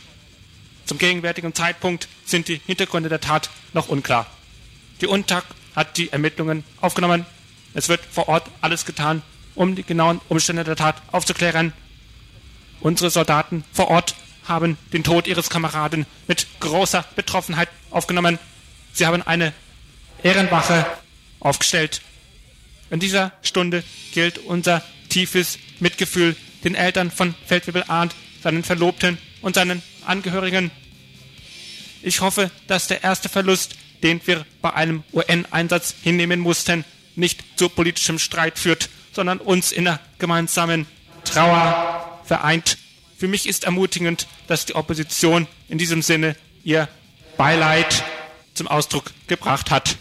Zum 0.85 0.97
gegenwärtigen 0.97 1.53
Zeitpunkt 1.53 2.07
sind 2.25 2.47
die 2.47 2.61
Hintergründe 2.65 3.09
der 3.09 3.21
Tat 3.21 3.49
noch 3.73 3.87
unklar. 3.87 4.27
Die 5.01 5.07
UNTAG 5.07 5.43
hat 5.75 5.97
die 5.97 6.11
Ermittlungen 6.11 6.63
aufgenommen. 6.81 7.25
Es 7.73 7.89
wird 7.89 8.01
vor 8.09 8.29
Ort 8.29 8.49
alles 8.61 8.85
getan, 8.85 9.21
um 9.55 9.75
die 9.75 9.83
genauen 9.83 10.21
Umstände 10.29 10.63
der 10.63 10.75
Tat 10.75 11.01
aufzuklären. 11.11 11.73
Unsere 12.79 13.09
Soldaten 13.09 13.63
vor 13.73 13.89
Ort 13.89 14.15
haben 14.47 14.77
den 14.93 15.03
Tod 15.03 15.27
ihres 15.27 15.49
Kameraden 15.49 16.05
mit 16.27 16.47
großer 16.59 17.05
Betroffenheit 17.15 17.69
aufgenommen. 17.91 18.39
Sie 18.93 19.05
haben 19.05 19.21
eine 19.21 19.53
Ehrenwache 20.23 20.85
aufgestellt. 21.39 22.01
In 22.89 22.99
dieser 22.99 23.31
Stunde 23.41 23.83
gilt 24.13 24.37
unser 24.37 24.83
tiefes 25.09 25.57
Mitgefühl 25.79 26.35
den 26.63 26.75
Eltern 26.75 27.11
von 27.11 27.35
Feldwebel 27.45 27.83
Arndt, 27.87 28.15
seinen 28.41 28.63
Verlobten 28.63 29.17
und 29.41 29.55
seinen 29.55 29.81
Angehörigen. 30.05 30.71
Ich 32.01 32.21
hoffe, 32.21 32.51
dass 32.67 32.87
der 32.87 33.03
erste 33.03 33.29
Verlust, 33.29 33.75
den 34.03 34.21
wir 34.25 34.45
bei 34.61 34.73
einem 34.73 35.03
UN-Einsatz 35.13 35.95
hinnehmen 36.03 36.39
mussten, 36.39 36.85
nicht 37.15 37.43
zu 37.55 37.69
politischem 37.69 38.19
Streit 38.19 38.59
führt, 38.59 38.89
sondern 39.13 39.39
uns 39.39 39.71
in 39.71 39.87
einer 39.87 39.99
gemeinsamen 40.19 40.85
Trauer 41.23 42.21
vereint. 42.25 42.77
Für 43.17 43.29
mich 43.29 43.47
ist 43.47 43.63
ermutigend, 43.63 44.27
dass 44.47 44.65
die 44.65 44.75
Opposition 44.75 45.47
in 45.69 45.77
diesem 45.77 46.01
Sinne 46.01 46.35
ihr 46.63 46.89
Beileid 47.37 48.03
zum 48.53 48.67
Ausdruck 48.67 49.05
gebracht 49.27 49.71
hat. 49.71 49.97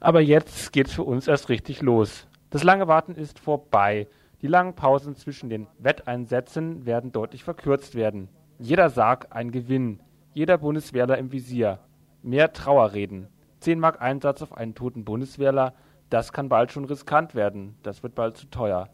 Aber 0.00 0.20
jetzt 0.20 0.72
geht's 0.72 0.94
für 0.94 1.02
uns 1.04 1.28
erst 1.28 1.50
richtig 1.50 1.82
los. 1.82 2.26
Das 2.48 2.62
lange 2.62 2.88
Warten 2.88 3.14
ist 3.14 3.38
vorbei. 3.38 4.08
Die 4.40 4.48
langen 4.48 4.74
Pausen 4.74 5.14
zwischen 5.16 5.50
den 5.50 5.66
Wetteinsätzen 5.78 6.86
werden 6.86 7.12
deutlich 7.12 7.44
verkürzt 7.44 7.94
werden. 7.94 8.28
Jeder 8.58 8.88
Sarg 8.88 9.28
ein 9.30 9.50
Gewinn, 9.50 10.00
jeder 10.32 10.56
Bundeswehrler 10.58 11.18
im 11.18 11.30
Visier. 11.30 11.78
Mehr 12.22 12.52
Trauerreden. 12.54 13.28
10 13.60 13.78
Mark 13.78 14.00
Einsatz 14.00 14.42
auf 14.42 14.56
einen 14.56 14.74
toten 14.74 15.04
Bundeswehrler, 15.04 15.74
das 16.12 16.32
kann 16.32 16.50
bald 16.50 16.70
schon 16.72 16.84
riskant 16.84 17.34
werden. 17.34 17.76
Das 17.82 18.02
wird 18.02 18.14
bald 18.14 18.36
zu 18.36 18.46
teuer. 18.46 18.90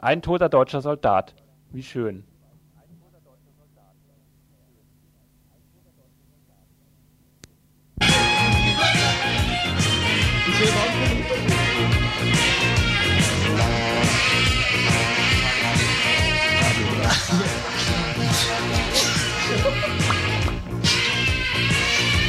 Ein 0.00 0.22
toter 0.22 0.48
deutscher 0.48 0.80
Soldat. 0.80 1.34
Wie 1.70 1.82
schön. 1.82 2.24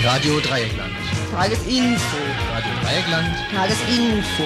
Radio 0.04 0.40
Dreieckland. 0.40 0.94
Tagesinfo. 1.32 2.18
Radio 2.54 2.79
Dreieckland. 2.90 3.30
Tagesinfo. 3.54 4.44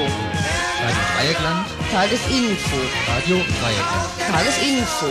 Radio 0.83 1.01
Dreieckland. 1.15 1.65
Tagesinfo. 1.91 2.75
Radio 3.07 3.37
Dreieckland. 3.37 4.09
Tagesinfo. 4.29 5.07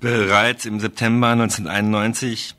Bereits 0.00 0.66
im 0.66 0.80
September 0.80 1.28
1991 1.28 2.57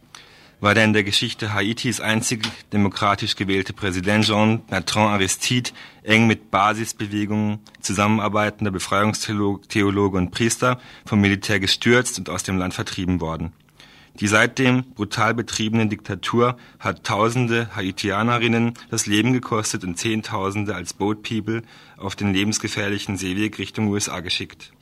war 0.62 0.74
der 0.74 0.86
in 0.86 0.94
der 0.94 1.04
Geschichte 1.04 1.54
Haitis 1.54 2.02
einzig 2.02 2.46
demokratisch 2.74 3.36
gewählte 3.36 3.74
Präsident 3.74 4.26
Jean-Bertrand 4.26 5.10
Aristide 5.10 5.72
eng 6.04 6.28
mit 6.28 6.52
Basisbewegungen 6.52 7.60
zusammenarbeitender 7.80 8.72
Befreiungstheologe 8.72 10.18
und 10.18 10.32
Priester 10.32 10.80
vom 11.06 11.22
Militär 11.22 11.60
gestürzt 11.60 12.20
und 12.20 12.30
aus 12.30 12.44
dem 12.44 12.58
Land 12.58 12.74
vertrieben 12.74 13.22
worden. 13.22 13.54
Die 14.20 14.28
seitdem 14.28 14.84
brutal 14.96 15.34
betriebene 15.34 15.88
Diktatur 15.88 16.58
hat 16.80 17.06
tausende 17.06 17.74
Haitianerinnen 17.76 18.74
das 18.90 19.06
Leben 19.06 19.32
gekostet 19.32 19.86
und 19.86 19.98
Zehntausende 19.98 20.76
als 20.76 20.94
Boat 20.94 21.24
People 21.24 21.62
auf 21.96 22.18
den 22.18 22.34
lebensgefährlichen 22.34 23.16
Seeweg 23.16 23.60
Richtung 23.60 23.88
USA 23.88 24.20
geschickt. 24.20 24.74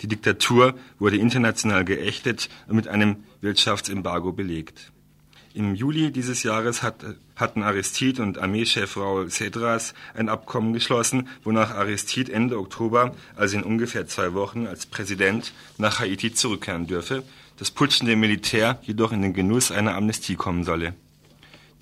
Die 0.00 0.08
Diktatur 0.08 0.74
wurde 0.98 1.16
international 1.16 1.84
geächtet 1.84 2.48
und 2.66 2.74
mit 2.74 2.88
einem 2.88 3.22
Wirtschaftsembargo 3.40 4.32
belegt. 4.32 4.90
Im 5.54 5.74
Juli 5.74 6.10
dieses 6.12 6.44
Jahres 6.44 6.82
hat, 6.82 7.04
hatten 7.36 7.62
Aristide 7.62 8.22
und 8.22 8.38
Armeechef 8.38 8.96
Raul 8.96 9.28
Cedras 9.28 9.92
ein 10.14 10.30
Abkommen 10.30 10.72
geschlossen, 10.72 11.28
wonach 11.44 11.74
Aristide 11.74 12.32
Ende 12.32 12.58
Oktober, 12.58 13.14
also 13.36 13.58
in 13.58 13.62
ungefähr 13.62 14.06
zwei 14.06 14.32
Wochen, 14.32 14.66
als 14.66 14.86
Präsident 14.86 15.52
nach 15.76 16.00
Haiti 16.00 16.32
zurückkehren 16.32 16.86
dürfe, 16.86 17.22
das 17.58 17.70
putschende 17.70 18.16
Militär 18.16 18.78
jedoch 18.82 19.12
in 19.12 19.20
den 19.20 19.34
Genuss 19.34 19.70
einer 19.70 19.94
Amnestie 19.94 20.36
kommen 20.36 20.64
solle. 20.64 20.94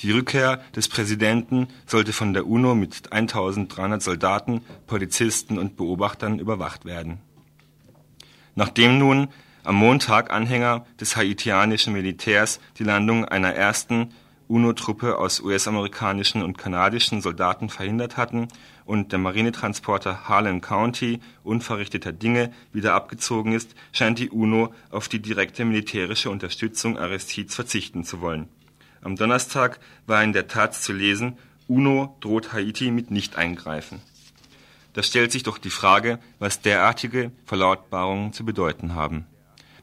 Die 0.00 0.11
Rückkehr 0.11 0.64
des 0.74 0.88
Präsidenten 0.88 1.68
sollte 1.87 2.12
von 2.12 2.33
der 2.33 2.48
UNO 2.48 2.74
mit 2.74 3.12
1300 3.12 4.02
Soldaten, 4.02 4.62
Polizisten 4.88 5.59
und 5.59 5.76
Beobachtern 5.76 6.40
überwacht 6.40 6.87
werden. 6.87 7.18
Nachdem 8.56 8.98
nun 8.98 9.28
am 9.64 9.76
Montag 9.76 10.30
Anhänger 10.30 10.86
des 11.00 11.16
haitianischen 11.16 11.92
Militärs 11.92 12.60
die 12.78 12.84
Landung 12.84 13.24
einer 13.24 13.54
ersten 13.54 14.12
UNO-Truppe 14.48 15.16
aus 15.18 15.40
US-amerikanischen 15.40 16.42
und 16.42 16.58
kanadischen 16.58 17.20
Soldaten 17.20 17.68
verhindert 17.68 18.16
hatten 18.16 18.48
und 18.84 19.12
der 19.12 19.20
Marinetransporter 19.20 20.28
Harlan 20.28 20.60
County 20.60 21.20
unverrichteter 21.44 22.12
Dinge 22.12 22.52
wieder 22.72 22.94
abgezogen 22.94 23.52
ist, 23.52 23.76
scheint 23.92 24.18
die 24.18 24.30
UNO 24.30 24.74
auf 24.90 25.08
die 25.08 25.22
direkte 25.22 25.64
militärische 25.64 26.30
Unterstützung 26.30 26.98
Aristides 26.98 27.54
verzichten 27.54 28.02
zu 28.02 28.20
wollen. 28.20 28.48
Am 29.02 29.14
Donnerstag 29.14 29.78
war 30.06 30.22
in 30.24 30.32
der 30.32 30.48
Taz 30.48 30.82
zu 30.82 30.92
lesen, 30.92 31.38
UNO 31.68 32.16
droht 32.20 32.52
Haiti 32.52 32.90
mit 32.90 33.12
Nicht-Eingreifen. 33.12 34.00
Da 34.94 35.04
stellt 35.04 35.30
sich 35.30 35.44
doch 35.44 35.58
die 35.58 35.70
Frage, 35.70 36.18
was 36.40 36.60
derartige 36.60 37.30
Verlautbarungen 37.46 38.32
zu 38.32 38.44
bedeuten 38.44 38.96
haben. 38.96 39.26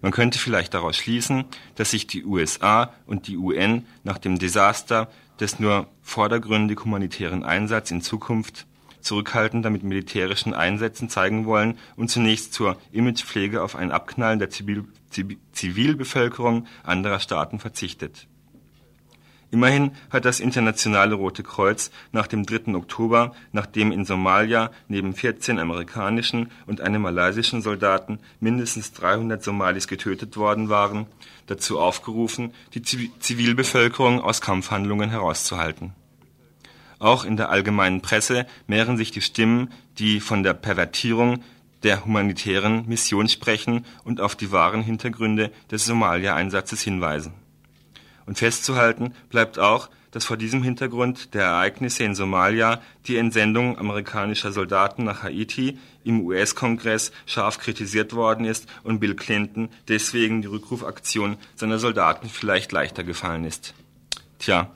Man 0.01 0.11
könnte 0.11 0.39
vielleicht 0.39 0.73
daraus 0.73 0.97
schließen, 0.97 1.45
dass 1.75 1.91
sich 1.91 2.07
die 2.07 2.25
USA 2.25 2.91
und 3.05 3.27
die 3.27 3.37
UN 3.37 3.85
nach 4.03 4.17
dem 4.17 4.39
Desaster 4.39 5.09
des 5.39 5.59
nur 5.59 5.87
vordergründig 6.01 6.83
humanitären 6.83 7.43
Einsatzes 7.43 7.91
in 7.91 8.01
Zukunft 8.01 8.65
zurückhaltender 9.01 9.69
mit 9.69 9.83
militärischen 9.83 10.53
Einsätzen 10.53 11.09
zeigen 11.09 11.45
wollen 11.45 11.77
und 11.95 12.09
zunächst 12.09 12.53
zur 12.53 12.77
Imagepflege 12.91 13.61
auf 13.61 13.75
ein 13.75 13.91
Abknallen 13.91 14.39
der 14.39 14.49
Zivilbevölkerung 14.49 16.65
anderer 16.83 17.19
Staaten 17.19 17.59
verzichtet. 17.59 18.27
Immerhin 19.49 19.91
hat 20.09 20.25
das 20.25 20.41
Internationale 20.41 21.15
Rote 21.15 21.41
Kreuz 21.41 21.89
nach 22.11 22.27
dem 22.27 22.45
3. 22.45 22.75
Oktober, 22.75 23.33
nachdem 23.53 23.93
in 23.93 24.03
Somalia 24.03 24.71
neben 24.89 25.13
14 25.13 25.57
amerikanischen 25.57 26.51
und 26.65 26.81
einem 26.81 27.03
malaysischen 27.03 27.61
Soldaten 27.61 28.19
mindestens 28.41 28.91
300 28.91 29.41
Somalis 29.41 29.87
getötet 29.87 30.35
worden 30.35 30.67
waren, 30.67 31.05
dazu 31.45 31.79
aufgerufen, 31.79 32.53
die 32.73 32.81
Zivilbevölkerung 32.81 34.19
aus 34.19 34.41
Kampfhandlungen 34.41 35.09
herauszuhalten. 35.11 35.93
Auch 36.99 37.23
in 37.23 37.37
der 37.37 37.49
allgemeinen 37.49 38.01
Presse 38.01 38.47
mehren 38.65 38.97
sich 38.97 39.11
die 39.11 39.21
Stimmen, 39.21 39.71
die 39.97 40.19
von 40.19 40.43
der 40.43 40.55
Pervertierung 40.55 41.41
der 41.83 42.03
humanitären 42.03 42.85
Mission 42.87 43.29
sprechen 43.29 43.85
und 44.03 44.19
auf 44.19 44.35
die 44.35 44.51
wahren 44.51 44.81
Hintergründe 44.81 45.51
des 45.71 45.85
Somalia-Einsatzes 45.85 46.81
hinweisen 46.81 47.46
und 48.27 48.37
festzuhalten 48.37 49.15
bleibt 49.29 49.57
auch, 49.57 49.89
dass 50.11 50.25
vor 50.25 50.37
diesem 50.37 50.63
Hintergrund 50.63 51.33
der 51.33 51.43
Ereignisse 51.43 52.03
in 52.03 52.15
Somalia 52.15 52.81
die 53.07 53.17
Entsendung 53.17 53.77
amerikanischer 53.77 54.51
Soldaten 54.51 55.03
nach 55.03 55.23
Haiti 55.23 55.77
im 56.03 56.21
US-Kongress 56.21 57.11
scharf 57.25 57.59
kritisiert 57.59 58.13
worden 58.13 58.45
ist 58.45 58.67
und 58.83 58.99
Bill 58.99 59.15
Clinton 59.15 59.69
deswegen 59.87 60.41
die 60.41 60.47
Rückrufaktion 60.47 61.37
seiner 61.55 61.79
Soldaten 61.79 62.29
vielleicht 62.29 62.71
leichter 62.71 63.03
gefallen 63.03 63.43
ist. 63.43 63.73
Tja, 64.39 64.71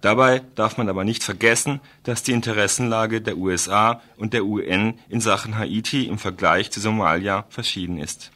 dabei 0.00 0.42
darf 0.56 0.76
man 0.76 0.88
aber 0.88 1.04
nicht 1.04 1.22
vergessen, 1.22 1.80
dass 2.02 2.22
die 2.22 2.32
Interessenlage 2.32 3.20
der 3.20 3.36
USA 3.36 4.02
und 4.16 4.32
der 4.32 4.44
UN 4.44 4.98
in 5.08 5.20
Sachen 5.20 5.56
Haiti 5.56 6.04
im 6.06 6.18
Vergleich 6.18 6.70
zu 6.70 6.80
Somalia 6.80 7.46
verschieden 7.48 7.98
ist. 7.98 8.32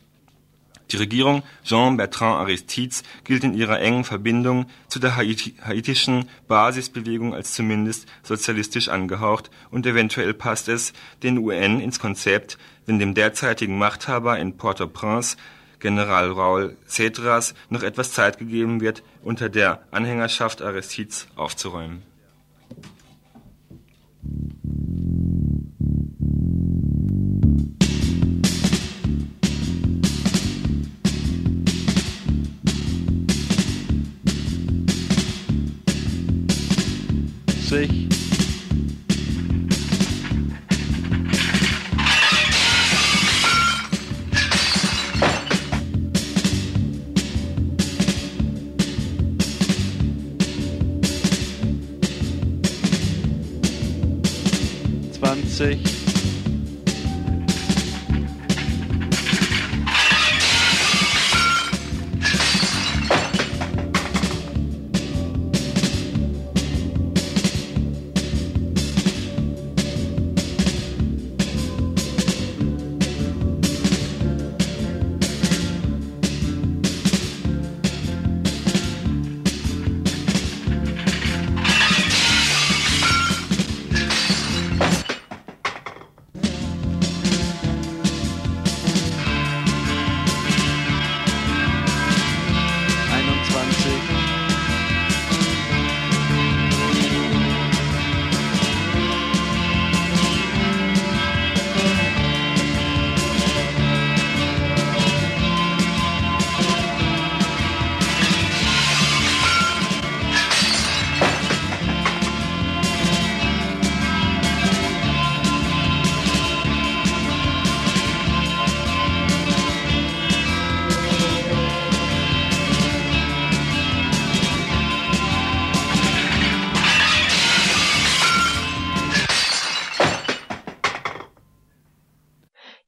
Die 0.92 0.96
Regierung 0.96 1.44
Jean-Bertrand 1.64 2.40
Aristides 2.40 3.04
gilt 3.22 3.44
in 3.44 3.54
ihrer 3.54 3.80
engen 3.80 4.02
Verbindung 4.02 4.66
zu 4.88 4.98
der 4.98 5.16
haitischen 5.16 6.28
Basisbewegung 6.48 7.32
als 7.32 7.52
zumindest 7.52 8.08
sozialistisch 8.24 8.88
angehaucht 8.88 9.50
und 9.70 9.86
eventuell 9.86 10.34
passt 10.34 10.68
es 10.68 10.92
den 11.22 11.38
UN 11.38 11.80
ins 11.80 12.00
Konzept, 12.00 12.58
wenn 12.86 12.98
dem 12.98 13.14
derzeitigen 13.14 13.78
Machthaber 13.78 14.38
in 14.38 14.56
Port-au-Prince, 14.56 15.36
General 15.78 16.30
Raul 16.30 16.76
Cedras, 16.86 17.54
noch 17.68 17.84
etwas 17.84 18.12
Zeit 18.12 18.38
gegeben 18.38 18.80
wird, 18.80 19.04
unter 19.22 19.48
der 19.48 19.84
Anhängerschaft 19.92 20.60
Aristides 20.60 21.28
aufzuräumen. 21.36 22.09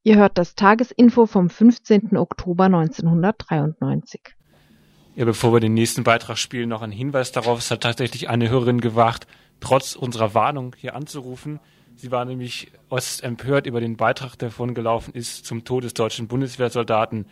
Ihr 0.05 0.17
hört 0.17 0.37
das 0.37 0.55
Tagesinfo 0.55 1.25
vom 1.27 1.49
15. 1.49 2.17
Oktober 2.17 2.65
1993. 2.65 4.19
Ja, 5.15 5.23
bevor 5.23 5.53
wir 5.53 5.61
den 5.61 5.73
nächsten 5.73 6.03
Beitrag 6.03 6.37
spielen, 6.37 6.67
noch 6.67 6.81
ein 6.81 6.91
Hinweis 6.91 7.31
darauf. 7.31 7.59
Es 7.59 7.71
hat 7.71 7.83
tatsächlich 7.83 8.27
eine 8.27 8.49
Hörerin 8.49 8.81
gewagt, 8.81 9.27
trotz 9.61 9.95
unserer 9.95 10.33
Warnung 10.33 10.75
hier 10.77 10.95
anzurufen. 10.95 11.61
Sie 11.95 12.11
war 12.11 12.25
nämlich 12.25 12.69
äußerst 12.89 13.23
empört 13.23 13.65
über 13.65 13.79
den 13.79 13.95
Beitrag, 13.95 14.35
der 14.35 14.51
vorhin 14.51 14.75
gelaufen 14.75 15.13
ist, 15.13 15.45
zum 15.45 15.63
Tod 15.63 15.85
des 15.85 15.93
deutschen 15.93 16.27
Bundeswehrsoldaten 16.27 17.25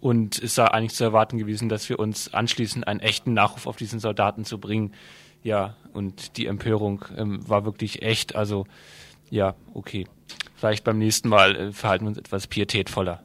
und 0.00 0.42
es 0.42 0.54
sei 0.54 0.64
eigentlich 0.68 0.94
zu 0.94 1.04
erwarten 1.04 1.36
gewesen, 1.36 1.68
dass 1.68 1.86
wir 1.90 1.98
uns 1.98 2.32
anschließen, 2.32 2.82
einen 2.84 3.00
echten 3.00 3.34
Nachruf 3.34 3.66
auf 3.66 3.76
diesen 3.76 4.00
Soldaten 4.00 4.46
zu 4.46 4.58
bringen. 4.58 4.94
Ja, 5.42 5.76
und 5.92 6.38
die 6.38 6.46
Empörung 6.46 7.04
ähm, 7.14 7.46
war 7.46 7.66
wirklich 7.66 8.00
echt. 8.00 8.36
Also 8.36 8.64
ja, 9.28 9.54
okay. 9.74 10.06
Vielleicht 10.56 10.84
beim 10.84 10.98
nächsten 10.98 11.28
Mal 11.28 11.54
äh, 11.54 11.72
verhalten 11.72 12.04
wir 12.04 12.08
uns 12.08 12.18
etwas 12.18 12.46
pietätvoller. 12.46 13.22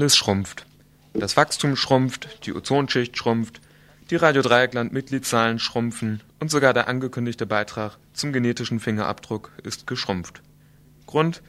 Alles 0.00 0.16
schrumpft. 0.16 0.64
Das 1.12 1.36
Wachstum 1.36 1.76
schrumpft, 1.76 2.46
die 2.46 2.54
Ozonschicht 2.54 3.18
schrumpft, 3.18 3.60
die 4.08 4.16
Radio 4.16 4.40
Dreieckland 4.40 4.94
Mitgliedszahlen 4.94 5.58
schrumpfen 5.58 6.22
und 6.38 6.50
sogar 6.50 6.72
der 6.72 6.88
angekündigte 6.88 7.44
Beitrag 7.44 7.98
zum 8.14 8.32
genetischen 8.32 8.80
Fingerabdruck 8.80 9.52
ist 9.62 9.86
geschrumpft. 9.86 10.40
Grund 11.04 11.42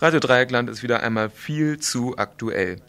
Radio 0.00 0.20
Dreieckland 0.20 0.68
ist 0.68 0.82
wieder 0.82 1.02
einmal 1.02 1.30
viel 1.30 1.78
zu 1.80 2.18
aktuell. 2.18 2.82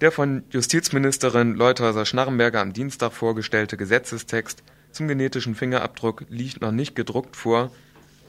Der 0.00 0.10
von 0.10 0.44
Justizministerin 0.48 1.54
Leuthäuser-Schnarrenberger 1.54 2.62
am 2.62 2.72
Dienstag 2.72 3.12
vorgestellte 3.12 3.76
Gesetzestext 3.76 4.62
zum 4.92 5.08
genetischen 5.08 5.54
Fingerabdruck 5.54 6.24
liegt 6.30 6.62
noch 6.62 6.72
nicht 6.72 6.96
gedruckt 6.96 7.36
vor, 7.36 7.70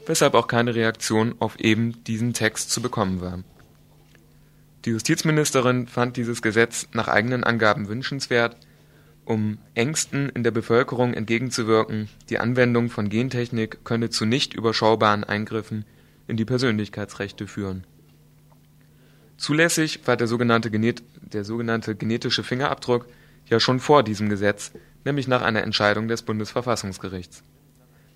weshalb 0.04 0.34
auch 0.34 0.48
keine 0.48 0.74
Reaktion 0.74 1.34
auf 1.38 1.58
eben 1.60 2.04
diesen 2.04 2.34
Text 2.34 2.70
zu 2.70 2.82
bekommen 2.82 3.22
war. 3.22 3.42
Die 4.84 4.90
Justizministerin 4.90 5.86
fand 5.86 6.18
dieses 6.18 6.42
Gesetz 6.42 6.88
nach 6.92 7.08
eigenen 7.08 7.42
Angaben 7.42 7.88
wünschenswert, 7.88 8.56
um 9.24 9.56
Ängsten 9.74 10.28
in 10.28 10.42
der 10.42 10.50
Bevölkerung 10.50 11.14
entgegenzuwirken, 11.14 12.10
die 12.28 12.38
Anwendung 12.38 12.90
von 12.90 13.08
Gentechnik 13.08 13.84
könne 13.84 14.10
zu 14.10 14.26
nicht 14.26 14.52
überschaubaren 14.52 15.24
Eingriffen 15.24 15.86
in 16.28 16.36
die 16.36 16.44
Persönlichkeitsrechte 16.44 17.46
führen. 17.46 17.86
Zulässig 19.38 20.00
war 20.06 20.18
der 20.18 20.26
sogenannte, 20.26 20.70
Genet 20.70 21.02
der 21.22 21.44
sogenannte 21.44 21.96
genetische 21.96 22.42
Fingerabdruck 22.42 23.06
ja 23.46 23.60
schon 23.60 23.80
vor 23.80 24.02
diesem 24.02 24.28
Gesetz, 24.28 24.72
nämlich 25.04 25.28
nach 25.28 25.42
einer 25.42 25.62
Entscheidung 25.62 26.08
des 26.08 26.22
Bundesverfassungsgerichts. 26.22 27.42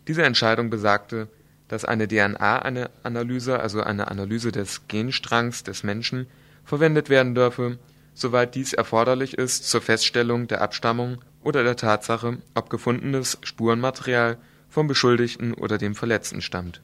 Diese 0.07 0.23
Entscheidung 0.23 0.69
besagte, 0.69 1.29
dass 1.67 1.85
eine 1.85 2.09
DNA-Analyse, 2.09 3.59
also 3.59 3.83
eine 3.83 4.09
Analyse 4.09 4.53
des 4.53 4.87
Genstrangs 4.89 5.65
des 5.65 5.83
Menschen, 5.83 6.27
verwendet 6.69 7.09
werden 7.09 7.35
dürfe, 7.35 7.79
soweit 8.13 8.55
dies 8.55 8.75
erforderlich 8.75 9.39
ist 9.39 9.69
zur 9.71 9.81
Feststellung 9.81 10.49
der 10.49 10.61
Abstammung 10.61 11.19
oder 11.43 11.65
der 11.65 11.77
Tatsache, 11.77 12.39
ob 12.55 12.69
gefundenes 12.69 13.39
Spurenmaterial 13.43 14.37
vom 14.69 14.87
Beschuldigten 14.87 15.55
oder 15.55 15.79
dem 15.79 15.95
Verletzten 15.95 16.43
stammt. 16.43 16.83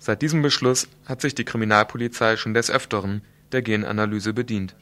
Seit 0.00 0.22
diesem 0.22 0.42
Beschluss 0.42 0.88
hat 1.06 1.20
sich 1.20 1.36
die 1.36 1.44
Kriminalpolizei 1.44 2.36
schon 2.36 2.52
des 2.52 2.68
Öfteren 2.68 3.22
der 3.52 3.62
Genanalyse 3.62 4.32
bedient, 4.32 4.74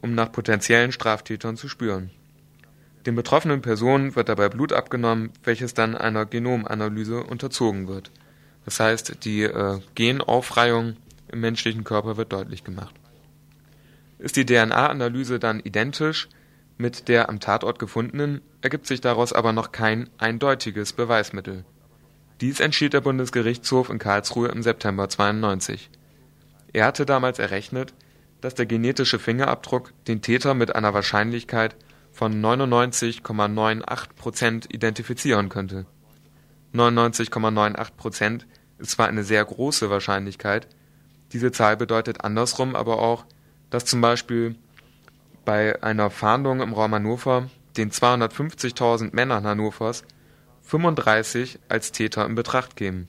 um 0.00 0.14
nach 0.14 0.30
potenziellen 0.30 0.92
Straftätern 0.92 1.56
zu 1.56 1.68
spüren. 1.68 2.10
Den 3.04 3.16
betroffenen 3.16 3.62
Personen 3.62 4.14
wird 4.14 4.28
dabei 4.28 4.48
Blut 4.48 4.72
abgenommen, 4.72 5.30
welches 5.42 5.74
dann 5.74 5.96
einer 5.96 6.24
Genomanalyse 6.24 7.24
unterzogen 7.24 7.88
wird. 7.88 8.12
Das 8.64 8.78
heißt, 8.78 9.24
die 9.24 9.42
äh, 9.42 9.80
Genaufreihung 9.96 10.96
im 11.30 11.40
menschlichen 11.40 11.84
Körper 11.84 12.16
wird 12.16 12.32
deutlich 12.32 12.64
gemacht. 12.64 12.94
Ist 14.18 14.36
die 14.36 14.46
DNA-Analyse 14.46 15.38
dann 15.38 15.60
identisch 15.60 16.28
mit 16.78 17.08
der 17.08 17.28
am 17.28 17.40
Tatort 17.40 17.78
gefundenen, 17.78 18.42
ergibt 18.60 18.86
sich 18.86 19.00
daraus 19.00 19.32
aber 19.32 19.52
noch 19.52 19.72
kein 19.72 20.10
eindeutiges 20.18 20.92
Beweismittel. 20.92 21.64
Dies 22.40 22.60
entschied 22.60 22.92
der 22.92 23.00
Bundesgerichtshof 23.00 23.88
in 23.88 23.98
Karlsruhe 23.98 24.48
im 24.48 24.62
September 24.62 25.08
92. 25.08 25.90
Er 26.72 26.84
hatte 26.84 27.06
damals 27.06 27.38
errechnet, 27.38 27.94
dass 28.42 28.54
der 28.54 28.66
genetische 28.66 29.18
Fingerabdruck 29.18 29.92
den 30.06 30.20
Täter 30.20 30.52
mit 30.52 30.74
einer 30.76 30.92
Wahrscheinlichkeit 30.92 31.76
von 32.12 32.42
99,98 32.42 34.08
Prozent 34.14 34.74
identifizieren 34.74 35.48
könnte. 35.48 35.86
99,98 36.74 37.92
Prozent 37.96 38.46
ist 38.78 38.90
zwar 38.90 39.08
eine 39.08 39.24
sehr 39.24 39.44
große 39.44 39.88
Wahrscheinlichkeit, 39.88 40.68
diese 41.36 41.52
Zahl 41.52 41.76
bedeutet 41.76 42.24
andersrum 42.24 42.74
aber 42.74 42.98
auch, 42.98 43.26
dass 43.68 43.84
zum 43.84 44.00
Beispiel 44.00 44.54
bei 45.44 45.82
einer 45.82 46.08
Fahndung 46.08 46.62
im 46.62 46.72
Raum 46.72 46.94
Hannover 46.94 47.50
den 47.76 47.90
250.000 47.90 49.14
Männern 49.14 49.44
Hannovers 49.44 50.02
35 50.62 51.58
als 51.68 51.92
Täter 51.92 52.24
in 52.24 52.36
Betracht 52.36 52.74
kämen. 52.74 53.06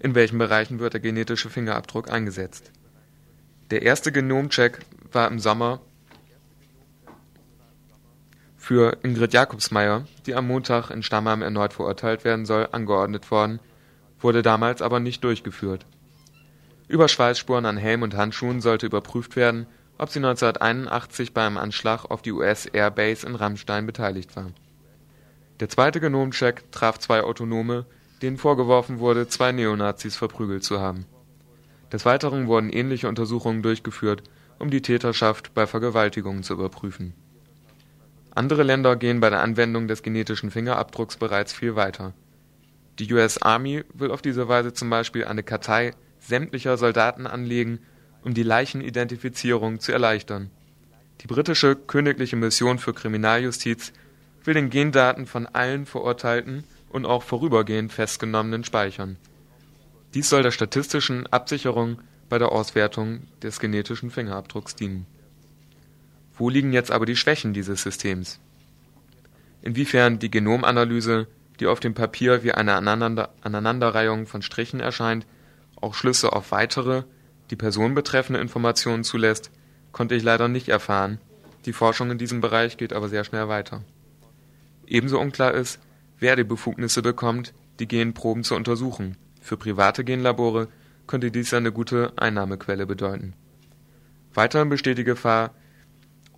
In 0.00 0.14
welchen 0.14 0.36
Bereichen 0.36 0.80
wird 0.80 0.92
der 0.92 1.00
genetische 1.00 1.48
Fingerabdruck 1.48 2.10
eingesetzt? 2.10 2.70
Der 3.70 3.80
erste 3.80 4.12
Genomcheck 4.12 4.80
war 5.12 5.28
im 5.28 5.38
Sommer 5.38 5.80
für 8.58 8.98
Ingrid 9.02 9.32
Jakobsmeier, 9.32 10.04
die 10.26 10.34
am 10.34 10.46
Montag 10.46 10.90
in 10.90 11.02
Stammheim 11.02 11.40
erneut 11.40 11.72
verurteilt 11.72 12.24
werden 12.24 12.44
soll, 12.44 12.68
angeordnet 12.70 13.30
worden, 13.30 13.60
wurde 14.20 14.42
damals 14.42 14.82
aber 14.82 15.00
nicht 15.00 15.24
durchgeführt 15.24 15.86
Schweißspuren 17.08 17.64
an 17.64 17.78
Helm 17.78 18.02
und 18.02 18.16
Handschuhen 18.16 18.60
sollte 18.60 18.86
überprüft 18.86 19.34
werden, 19.34 19.66
ob 19.96 20.10
sie 20.10 20.18
1981 20.18 21.32
beim 21.32 21.56
Anschlag 21.56 22.04
auf 22.10 22.22
die 22.22 22.32
US-Air 22.32 22.90
Base 22.90 23.26
in 23.26 23.34
Ramstein 23.34 23.86
beteiligt 23.86 24.36
war. 24.36 24.50
Der 25.60 25.68
zweite 25.68 26.00
Genomcheck 26.00 26.70
traf 26.70 26.98
zwei 26.98 27.22
Autonome, 27.22 27.86
denen 28.20 28.36
vorgeworfen 28.36 28.98
wurde, 28.98 29.28
zwei 29.28 29.52
Neonazis 29.52 30.16
verprügelt 30.16 30.64
zu 30.64 30.80
haben. 30.80 31.06
Des 31.92 32.04
Weiteren 32.04 32.46
wurden 32.46 32.70
ähnliche 32.70 33.08
Untersuchungen 33.08 33.62
durchgeführt, 33.62 34.22
um 34.58 34.70
die 34.70 34.82
Täterschaft 34.82 35.54
bei 35.54 35.66
Vergewaltigungen 35.66 36.42
zu 36.42 36.54
überprüfen. 36.54 37.14
Andere 38.34 38.62
Länder 38.62 38.96
gehen 38.96 39.20
bei 39.20 39.30
der 39.30 39.40
Anwendung 39.40 39.88
des 39.88 40.02
genetischen 40.02 40.50
Fingerabdrucks 40.50 41.16
bereits 41.16 41.52
viel 41.52 41.76
weiter. 41.76 42.12
Die 42.98 43.12
US 43.12 43.38
Army 43.38 43.84
will 43.94 44.10
auf 44.10 44.22
diese 44.22 44.48
Weise 44.48 44.72
zum 44.72 44.90
Beispiel 44.90 45.24
eine 45.24 45.42
Kartei 45.42 45.92
sämtlicher 46.26 46.76
Soldaten 46.76 47.26
anlegen, 47.26 47.80
um 48.22 48.34
die 48.34 48.42
Leichenidentifizierung 48.42 49.80
zu 49.80 49.92
erleichtern. 49.92 50.50
Die 51.20 51.26
britische 51.26 51.76
Königliche 51.76 52.36
Mission 52.36 52.78
für 52.78 52.94
Kriminaljustiz 52.94 53.92
will 54.44 54.54
den 54.54 54.70
Gendaten 54.70 55.26
von 55.26 55.46
allen 55.46 55.86
Verurteilten 55.86 56.64
und 56.90 57.06
auch 57.06 57.22
vorübergehend 57.22 57.92
Festgenommenen 57.92 58.64
speichern. 58.64 59.16
Dies 60.14 60.28
soll 60.28 60.42
der 60.42 60.50
statistischen 60.50 61.26
Absicherung 61.28 62.00
bei 62.28 62.38
der 62.38 62.52
Auswertung 62.52 63.20
des 63.42 63.60
genetischen 63.60 64.10
Fingerabdrucks 64.10 64.74
dienen. 64.74 65.06
Wo 66.34 66.48
liegen 66.48 66.72
jetzt 66.72 66.90
aber 66.90 67.06
die 67.06 67.16
Schwächen 67.16 67.54
dieses 67.54 67.82
Systems? 67.82 68.40
Inwiefern 69.62 70.18
die 70.18 70.30
Genomanalyse, 70.30 71.28
die 71.60 71.66
auf 71.66 71.78
dem 71.78 71.94
Papier 71.94 72.42
wie 72.42 72.52
eine 72.52 72.74
Aneinanderreihung 72.74 74.26
von 74.26 74.42
Strichen 74.42 74.80
erscheint, 74.80 75.26
auch 75.82 75.94
Schlüsse 75.94 76.32
auf 76.32 76.50
weitere, 76.52 77.04
die 77.50 77.56
Person 77.56 77.94
betreffende 77.94 78.40
Informationen 78.40 79.04
zulässt, 79.04 79.50
konnte 79.92 80.14
ich 80.14 80.22
leider 80.22 80.48
nicht 80.48 80.68
erfahren, 80.68 81.18
die 81.64 81.72
Forschung 81.72 82.10
in 82.10 82.18
diesem 82.18 82.40
Bereich 82.40 82.76
geht 82.76 82.92
aber 82.92 83.08
sehr 83.08 83.24
schnell 83.24 83.48
weiter. 83.48 83.82
Ebenso 84.86 85.20
unklar 85.20 85.54
ist, 85.54 85.78
wer 86.18 86.34
die 86.34 86.44
Befugnisse 86.44 87.02
bekommt, 87.02 87.54
die 87.78 87.86
Genproben 87.86 88.42
zu 88.42 88.54
untersuchen. 88.56 89.16
Für 89.40 89.56
private 89.56 90.04
Genlabore 90.04 90.68
könnte 91.06 91.30
dies 91.30 91.54
eine 91.54 91.72
gute 91.72 92.12
Einnahmequelle 92.16 92.86
bedeuten. 92.86 93.34
Weiterhin 94.34 94.68
besteht 94.68 94.98
die 94.98 95.04
Gefahr, 95.04 95.54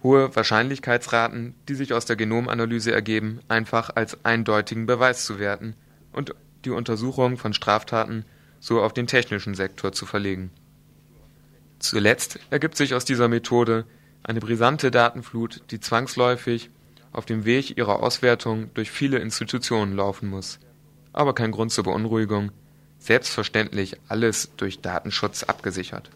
hohe 0.03 0.34
Wahrscheinlichkeitsraten, 0.36 1.55
die 1.68 1.74
sich 1.74 1.95
aus 1.95 2.05
der 2.05 2.16
Genomanalyse 2.16 2.92
ergeben, 2.92 3.40
einfach 3.49 3.90
als 3.95 4.24
eindeutigen 4.24 4.86
Beweis 4.86 5.24
zu 5.24 5.38
werten 5.38 5.74
und 6.12 6.34
die 6.64 6.70
Untersuchung 6.70 7.38
von 7.38 7.55
Straftaten 7.55 8.24
so 8.64 8.80
auf 8.80 8.94
den 8.94 9.06
technischen 9.06 9.54
Sektor 9.54 9.92
zu 9.92 10.06
verlegen. 10.06 10.50
Zuletzt 11.80 12.38
ergibt 12.48 12.78
sich 12.78 12.94
aus 12.94 13.04
dieser 13.04 13.28
Methode 13.28 13.84
eine 14.22 14.40
brisante 14.40 14.90
Datenflut, 14.90 15.60
die 15.70 15.80
zwangsläufig 15.80 16.70
auf 17.12 17.26
dem 17.26 17.44
Weg 17.44 17.76
ihrer 17.76 18.02
Auswertung 18.02 18.72
durch 18.72 18.90
viele 18.90 19.18
Institutionen 19.18 19.94
laufen 19.94 20.30
muss. 20.30 20.60
Aber 21.12 21.34
kein 21.34 21.50
Grund 21.50 21.72
zur 21.72 21.84
Beunruhigung, 21.84 22.52
selbstverständlich 22.98 23.98
alles 24.08 24.50
durch 24.56 24.80
Datenschutz 24.80 25.42
abgesichert. 25.42 26.08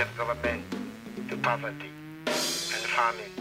Of 0.00 0.16
government, 0.16 0.62
to 1.28 1.36
poverty 1.38 1.90
and 2.26 2.34
famine 2.36 3.32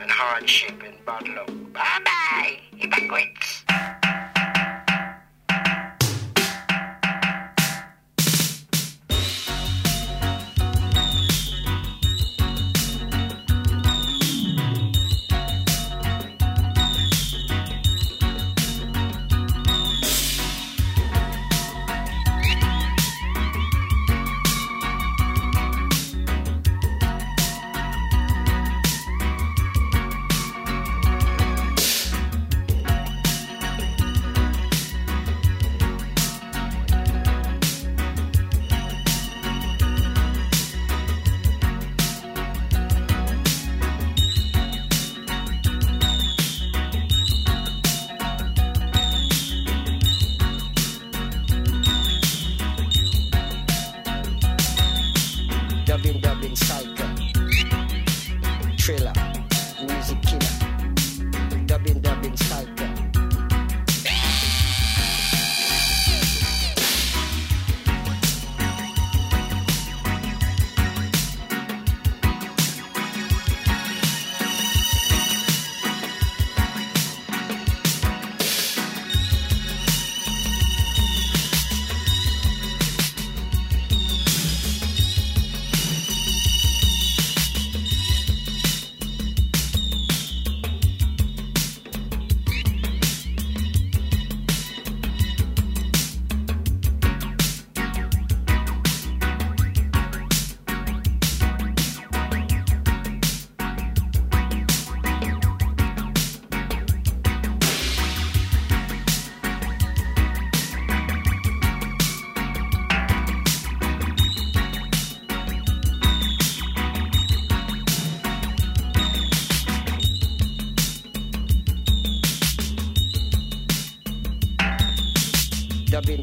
and 0.00 0.10
hardship 0.10 0.82
and 0.84 0.96
bad 1.06 1.28
luck. 1.28 1.46
Bye-bye, 1.72 2.58
hypocrites. 2.76 3.53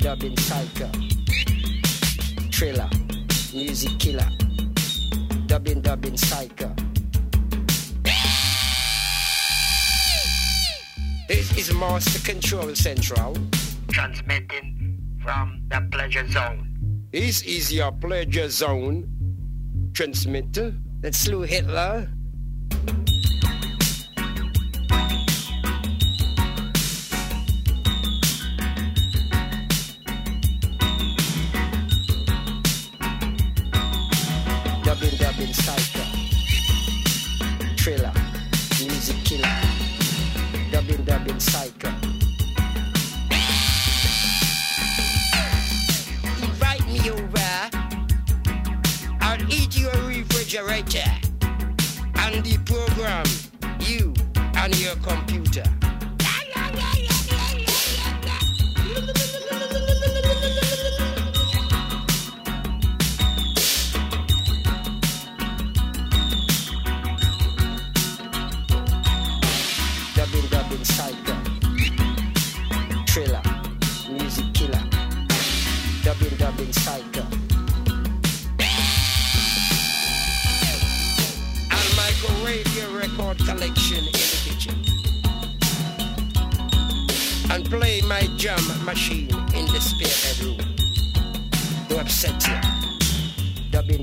Dubbing, 0.02 0.36
psycho. 0.36 0.89
Thriller. 2.52 2.89
Music 3.54 3.99
killer. 3.99 4.28
Dubbing, 5.45 5.82
dubbing, 5.82 6.18
psycho. 6.18 6.74
This 11.28 11.56
is 11.56 11.72
Master 11.76 12.20
Control 12.26 12.74
Central. 12.74 13.38
Transmitting 13.89 14.97
from 15.24 15.62
the 15.70 15.88
pleasure 15.91 16.28
zone. 16.30 17.08
This 17.12 17.43
is 17.43 17.72
your 17.72 17.91
pleasure 17.91 18.49
zone 18.49 19.08
transmitter 19.93 20.74
that 21.02 21.14
slew 21.14 21.41
Hitler. 21.41 22.10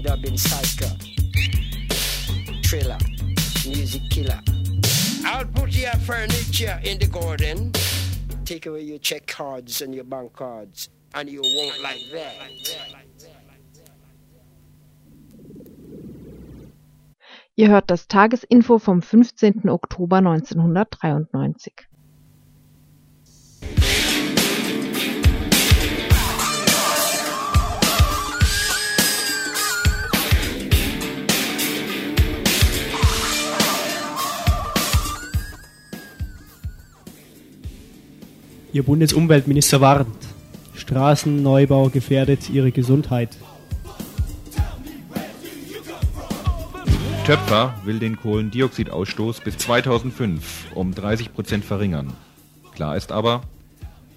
Dubbing, 0.08 0.22
dubbing, 0.22 0.38
psycho. 0.38 0.86
Thriller, 2.64 2.96
music 3.66 4.08
killer. 4.08 4.40
I'll 5.26 5.44
put 5.44 5.76
your 5.76 5.92
furniture 6.06 6.80
in 6.82 6.98
the 6.98 7.08
garden. 7.08 7.72
Take 8.46 8.64
away 8.64 8.84
your 8.84 8.98
check 9.00 9.26
cards 9.26 9.82
and 9.82 9.94
your 9.94 10.04
bank 10.04 10.32
cards, 10.32 10.88
and 11.12 11.28
you 11.28 11.42
won't 11.42 11.82
like 11.82 12.00
that. 12.12 12.32
Ihr 17.56 17.68
hört 17.68 17.90
das 17.90 18.08
Tagesinfo 18.08 18.78
vom 18.78 19.02
15. 19.02 19.68
Oktober 19.68 20.22
1993. 20.22 21.86
Ihr 38.78 38.84
Bundesumweltminister 38.84 39.80
warnt. 39.80 40.06
Straßenneubau 40.76 41.88
gefährdet 41.88 42.48
ihre 42.48 42.70
Gesundheit. 42.70 43.30
Töpfer 47.26 47.74
will 47.84 47.98
den 47.98 48.16
Kohlendioxidausstoß 48.16 49.40
bis 49.40 49.58
2005 49.58 50.66
um 50.76 50.94
30 50.94 51.34
Prozent 51.34 51.64
verringern. 51.64 52.12
Klar 52.72 52.96
ist 52.96 53.10
aber, 53.10 53.40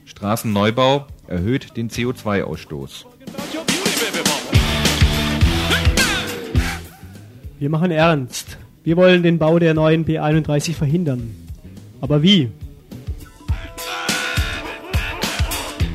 Straßenneubau 0.05 1.07
erhöht 1.25 1.75
den 1.75 1.89
CO2-Ausstoß. 1.89 3.05
Wir 7.57 7.69
machen 7.71 7.89
ernst. 7.89 8.59
Wir 8.83 8.95
wollen 8.95 9.23
den 9.23 9.39
Bau 9.39 9.57
der 9.57 9.73
neuen 9.73 10.05
B31 10.05 10.75
verhindern. 10.75 11.31
Aber 11.99 12.21
wie? 12.21 12.51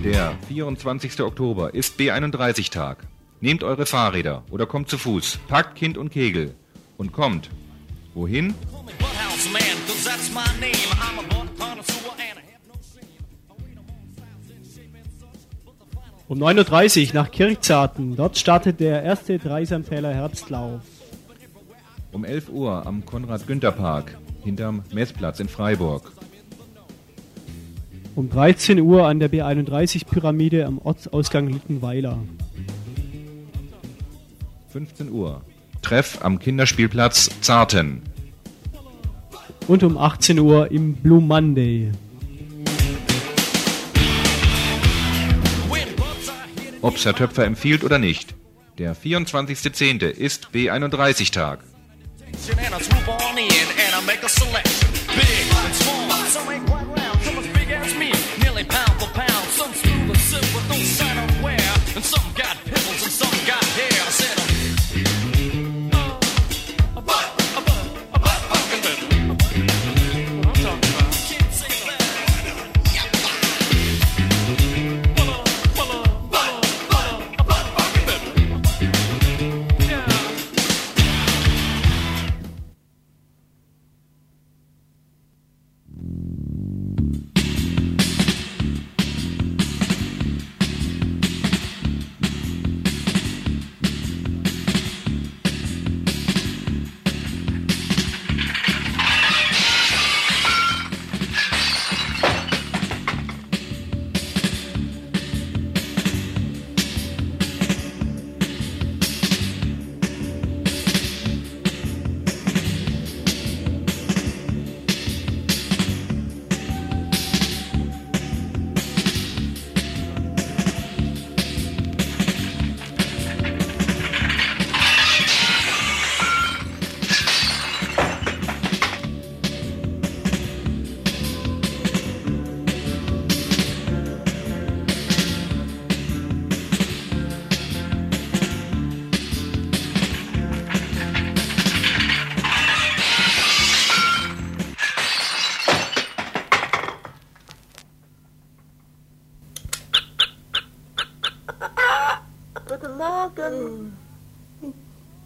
Der 0.04 0.34
24. 0.48 1.20
Oktober 1.20 1.74
ist 1.74 1.98
B31-Tag. 1.98 3.06
Nehmt 3.40 3.62
eure 3.62 3.86
Fahrräder 3.86 4.44
oder 4.50 4.66
kommt 4.66 4.88
zu 4.88 4.98
Fuß, 4.98 5.38
packt 5.48 5.74
Kind 5.74 5.98
und 5.98 6.10
Kegel 6.10 6.54
und 6.96 7.12
kommt. 7.12 7.50
Wohin? 8.14 8.54
Um 16.28 16.38
9.30 16.38 17.08
Uhr 17.08 17.14
nach 17.14 17.30
Kirchzarten. 17.30 18.16
Dort 18.16 18.36
startet 18.38 18.80
der 18.80 19.02
erste 19.02 19.38
Dreisamtäler 19.38 20.12
Herbstlauf. 20.12 20.80
Um 22.12 22.24
11 22.24 22.48
Uhr 22.48 22.86
am 22.86 23.04
Konrad-Günther-Park 23.04 24.16
hinterm 24.42 24.82
Messplatz 24.92 25.40
in 25.40 25.48
Freiburg. 25.48 26.15
Um 28.16 28.30
13 28.30 28.80
Uhr 28.80 29.06
an 29.06 29.20
der 29.20 29.30
B31-Pyramide 29.30 30.64
am 30.64 30.78
Ortsausgang 30.78 31.48
Littenweiler. 31.48 32.18
15 34.72 35.10
Uhr. 35.10 35.42
Treff 35.82 36.20
am 36.22 36.38
Kinderspielplatz 36.38 37.28
Zarten. 37.42 38.00
Und 39.68 39.82
um 39.82 39.98
18 39.98 40.38
Uhr 40.38 40.70
im 40.70 40.94
Blue 40.94 41.20
Monday. 41.20 41.92
Ob's 46.80 47.04
Herr 47.04 47.14
Töpfer 47.14 47.44
empfiehlt 47.44 47.84
oder 47.84 47.98
nicht. 47.98 48.34
Der 48.78 48.96
24.10. 48.96 50.06
ist 50.06 50.48
B31-Tag. 50.54 51.58
And 52.32 52.80
I 52.80 52.82
swoop 52.82 53.08
on 53.08 53.36
in 53.36 53.44
and 53.44 53.94
I 53.94 54.06
make 54.06 54.24
a 54.24 54.28
selection. 54.28 54.88
Big 55.08 55.52
and 55.64 55.74
small, 55.74 56.26
some 56.28 56.52
ain't 56.52 56.75
and 61.96 62.04
some 62.04 62.25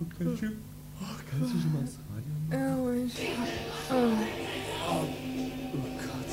Kannst 0.00 0.42
du, 0.42 0.46
oh, 0.46 1.04
kannst 1.30 1.54
du 1.54 1.60
schon 1.60 1.72
mal 1.74 1.82
das 1.82 1.98
Radio 2.08 2.32
Oh, 2.52 2.90
ich. 2.90 3.14
Oh. 3.90 3.94
Oh 4.88 5.04
Gott. 5.98 6.32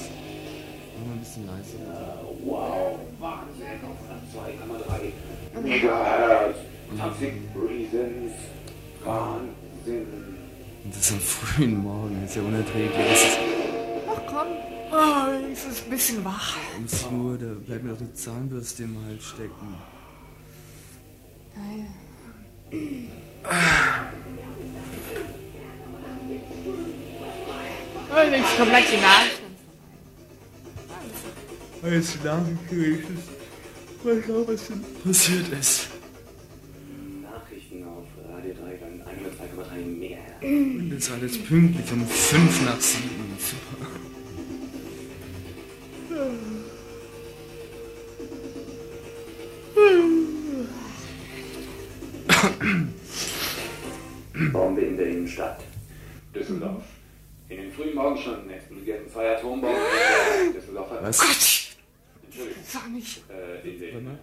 Mach 0.95 1.05
mal 1.05 1.13
ein 1.13 1.19
bisschen 1.19 1.45
leiser. 1.45 2.23
Wow, 2.45 2.99
Wahnsinn 3.19 3.83
auf 3.83 3.99
2,3 5.53 5.61
Megahertz. 5.61 6.57
Toxic 6.97 7.33
Reasons. 7.55 8.33
Wahnsinn. 9.03 10.07
Und 10.85 10.95
das 10.95 11.11
am 11.11 11.19
frühen 11.19 11.83
Morgen 11.83 12.23
ist 12.23 12.35
ja 12.37 12.41
unerträglich. 12.43 13.11
Ist 13.11 13.37
Ach 14.09 14.21
komm. 14.27 14.47
Oh, 14.93 15.51
es 15.51 15.65
ist 15.65 15.83
ein 15.83 15.89
bisschen 15.89 16.23
wach. 16.23 16.55
7 16.85 17.19
Uhr, 17.19 17.37
da 17.37 17.47
bleibt 17.65 17.83
mir 17.83 17.89
doch 17.91 17.99
die 17.99 18.13
Zahnbürste 18.13 18.83
im 18.83 18.95
Hals 19.05 19.25
stecken. 19.25 19.75
Ah. 23.43 24.07
Ich 28.23 28.31
bin 28.31 28.43
komplett 28.57 28.85
die 28.91 28.97
Nase. 28.97 29.29
Weil 31.81 31.93
jetzt 31.93 32.15
die 32.15 32.25
Nase 32.25 32.57
gerichtet. 32.69 33.17
Mal 34.03 34.23
schauen, 34.25 34.47
was 34.47 34.67
denn 34.67 34.83
passiert 35.03 35.49
ist. 35.49 35.89
Nachrichten 37.21 37.83
auf 37.83 38.07
Radio 38.31 38.53
3 38.53 38.77
dann 38.77 39.01
1,3,3 39.01 39.77
MHz. 39.85 40.43
Und 40.43 40.89
das 40.89 41.11
war 41.11 41.17
jetzt 41.19 41.47
pünktlich 41.47 41.91
um 41.91 42.07
5 42.07 42.65
nach 42.65 42.79
7. 42.79 43.06
Innenstadt. 55.27 55.59
Düsseldorf. 56.33 56.83
In 57.49 57.57
den 57.57 57.71
frühen 57.71 57.95
Morgenstunden 57.95 58.49
explodierten 58.49 59.09
zwei 59.11 59.35
Atombomben 59.35 59.81
Düsseldorfer. 60.55 60.99
Was? 61.01 61.19
Entschuldigung. 62.23 62.63
Das 62.63 62.75
war 62.75 62.89
nicht. 62.89 63.23
Äh, 63.29 63.69
in 63.69 63.79
den 63.79 64.17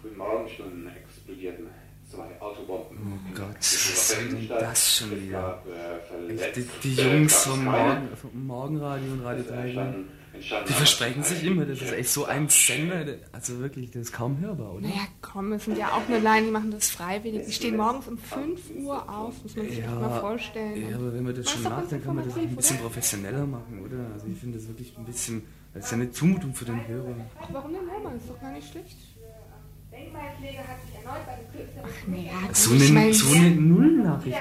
frühen 0.00 0.16
Morgenstunden 0.16 0.90
explodierten 0.96 1.66
zwei 2.10 2.40
Autobomben. 2.40 2.98
Oh 2.98 3.34
Gott, 3.34 3.56
was 3.58 4.08
soll 4.08 4.24
denn 4.28 4.48
das 4.48 4.96
schon 4.98 5.10
wieder? 5.22 5.40
gab, 5.40 5.66
äh, 5.68 6.32
Echt, 6.34 6.56
die, 6.56 6.60
die 6.82 6.94
Verletzte, 6.94 7.02
Jungs 7.16 7.44
gab 7.44 7.54
vom. 7.54 7.64
Morgen, 7.64 8.08
vom 8.20 8.46
Morgenradio 8.46 9.12
und 9.12 9.20
Radio 9.24 9.42
Es 9.42 9.48
3, 9.48 9.54
entstanden- 9.56 9.68
entstanden 9.68 10.19
die 10.68 10.72
versprechen 10.72 11.22
sich 11.22 11.38
keine 11.40 11.50
immer, 11.50 11.64
das 11.66 11.80
ist 11.82 11.92
echt 11.92 12.10
so 12.10 12.24
ein 12.24 12.48
Sender, 12.48 13.04
der- 13.04 13.18
also 13.32 13.58
wirklich, 13.60 13.90
das 13.90 14.02
ist 14.02 14.12
kaum 14.12 14.38
hörbar, 14.40 14.72
oder? 14.74 14.82
Naja, 14.88 15.02
komm, 15.20 15.52
es 15.52 15.64
sind 15.64 15.76
ja 15.78 15.88
auch 15.92 16.08
nur 16.08 16.18
Laien, 16.20 16.46
die 16.46 16.50
machen 16.50 16.70
das 16.70 16.90
freiwillig. 16.90 17.46
Die 17.46 17.52
stehen 17.52 17.76
morgens 17.76 18.06
um 18.08 18.18
5 18.18 18.60
Uhr 18.82 19.08
auf, 19.08 19.42
muss 19.42 19.56
man 19.56 19.68
sich 19.68 19.78
Ja, 19.78 19.94
mal 19.94 20.20
vorstellen. 20.20 20.90
ja, 20.90 20.96
aber 20.96 21.12
wenn 21.14 21.24
man 21.24 21.34
das 21.34 21.50
schon 21.50 21.62
macht, 21.62 21.92
dann 21.92 22.02
kann 22.02 22.14
man 22.16 22.24
das 22.24 22.34
auch 22.34 22.38
ein 22.38 22.56
bisschen 22.56 22.76
oder? 22.76 22.84
professioneller 22.86 23.46
machen, 23.46 23.82
oder? 23.84 24.12
Also 24.14 24.26
ich 24.32 24.38
finde 24.38 24.58
das 24.58 24.66
wirklich 24.68 24.92
ein 24.98 25.04
bisschen, 25.04 25.42
das 25.74 25.84
ist 25.84 25.90
ja 25.90 25.96
eine 25.98 26.10
Zumutung 26.10 26.54
für 26.54 26.64
den 26.64 26.86
Hörer. 26.88 27.14
Ach, 27.40 27.48
warum 27.52 27.72
denn 27.72 27.88
Hermann? 27.88 28.16
Ist 28.16 28.28
doch 28.28 28.40
gar 28.40 28.52
nicht 28.52 28.70
schlecht. 28.70 28.96
Denkmalpflege 29.92 30.58
hat 30.58 30.76
sich 30.86 30.94
erneut 30.94 31.26
bei 31.26 31.34
den 31.34 31.50
Künstlern... 31.52 31.84
Ach, 31.84 32.08
naja, 32.08 32.54
So 32.54 32.70
eine, 32.72 33.12
so 33.14 33.34
eine 33.34 33.50
Nullnachricht. 33.50 34.36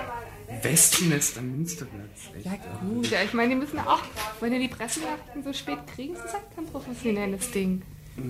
Westennest 0.62 1.38
am 1.38 1.52
Münsterplatz. 1.52 2.30
Echt? 2.36 2.45
Ja 2.45 2.58
gut, 2.88 3.10
ja, 3.12 3.24
ich 3.24 3.34
meine, 3.34 3.50
die 3.50 3.56
müssen 3.60 3.80
auch, 3.80 4.02
wenn 4.39 4.52
die 4.52 4.60
die 4.60 4.68
Pressenachrichten 4.68 5.43
so 5.43 5.54
spät 5.54 5.80
kriegen, 5.93 6.14
ist 6.14 6.24
das 6.24 6.34
halt 6.34 6.43
kein 6.56 6.66
professionelles 6.66 7.52
Ding. 7.52 7.82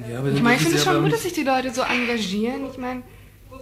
Ja, 0.10 0.20
aber 0.20 0.32
Ich 0.32 0.42
meine, 0.42 0.56
ich 0.58 0.62
finde 0.62 0.78
es 0.78 0.84
schon 0.84 1.02
gut, 1.04 1.12
dass 1.14 1.24
sich 1.24 1.34
die 1.34 1.44
Leute 1.44 1.74
so 1.74 1.82
engagieren. 1.82 2.70
Ich 2.72 2.78
meine, 2.78 3.02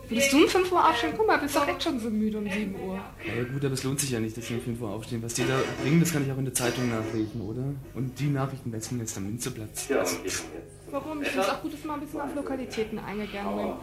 würdest 0.09 0.33
du 0.33 0.37
um 0.43 0.47
5 0.49 0.71
Uhr 0.71 0.89
aufstehen? 0.89 1.13
Guck 1.15 1.27
mal, 1.27 1.37
bist 1.37 1.55
doch 1.55 1.67
jetzt 1.67 1.83
schon 1.83 1.99
so 1.99 2.09
müde 2.09 2.37
um 2.39 2.49
7 2.49 2.75
Uhr. 2.81 2.95
Ja 3.25 3.43
gut, 3.43 3.63
aber 3.63 3.73
es 3.73 3.83
lohnt 3.83 3.99
sich 3.99 4.09
ja 4.09 4.19
nicht, 4.19 4.35
dass 4.35 4.49
wir 4.49 4.57
um 4.57 4.63
5 4.63 4.81
Uhr 4.81 4.89
aufstehen. 4.89 5.23
Was 5.23 5.35
die 5.35 5.45
da 5.47 5.59
bringen, 5.81 5.99
das 6.01 6.11
kann 6.11 6.25
ich 6.25 6.31
auch 6.31 6.37
in 6.37 6.45
der 6.45 6.53
Zeitung 6.53 6.89
nachlesen, 6.89 7.39
oder? 7.41 7.63
Und 7.93 8.19
die 8.19 8.27
Nachrichten 8.27 8.71
Westen 8.73 8.99
jetzt 8.99 9.15
am 9.17 9.25
Münsterplatz. 9.25 9.87
Ja, 9.87 9.99
Also, 9.99 10.17
jetzt. 10.23 10.43
Warum? 10.91 11.21
Ich 11.21 11.27
finde 11.27 11.45
es 11.45 11.49
auch 11.51 11.61
gut, 11.61 11.73
dass 11.73 11.83
mal 11.83 11.95
ein 11.95 11.99
bisschen 11.99 12.21
auf 12.21 12.33
Lokalitäten 12.35 12.97
eingegangen 12.99 13.57
wird. 13.57 13.75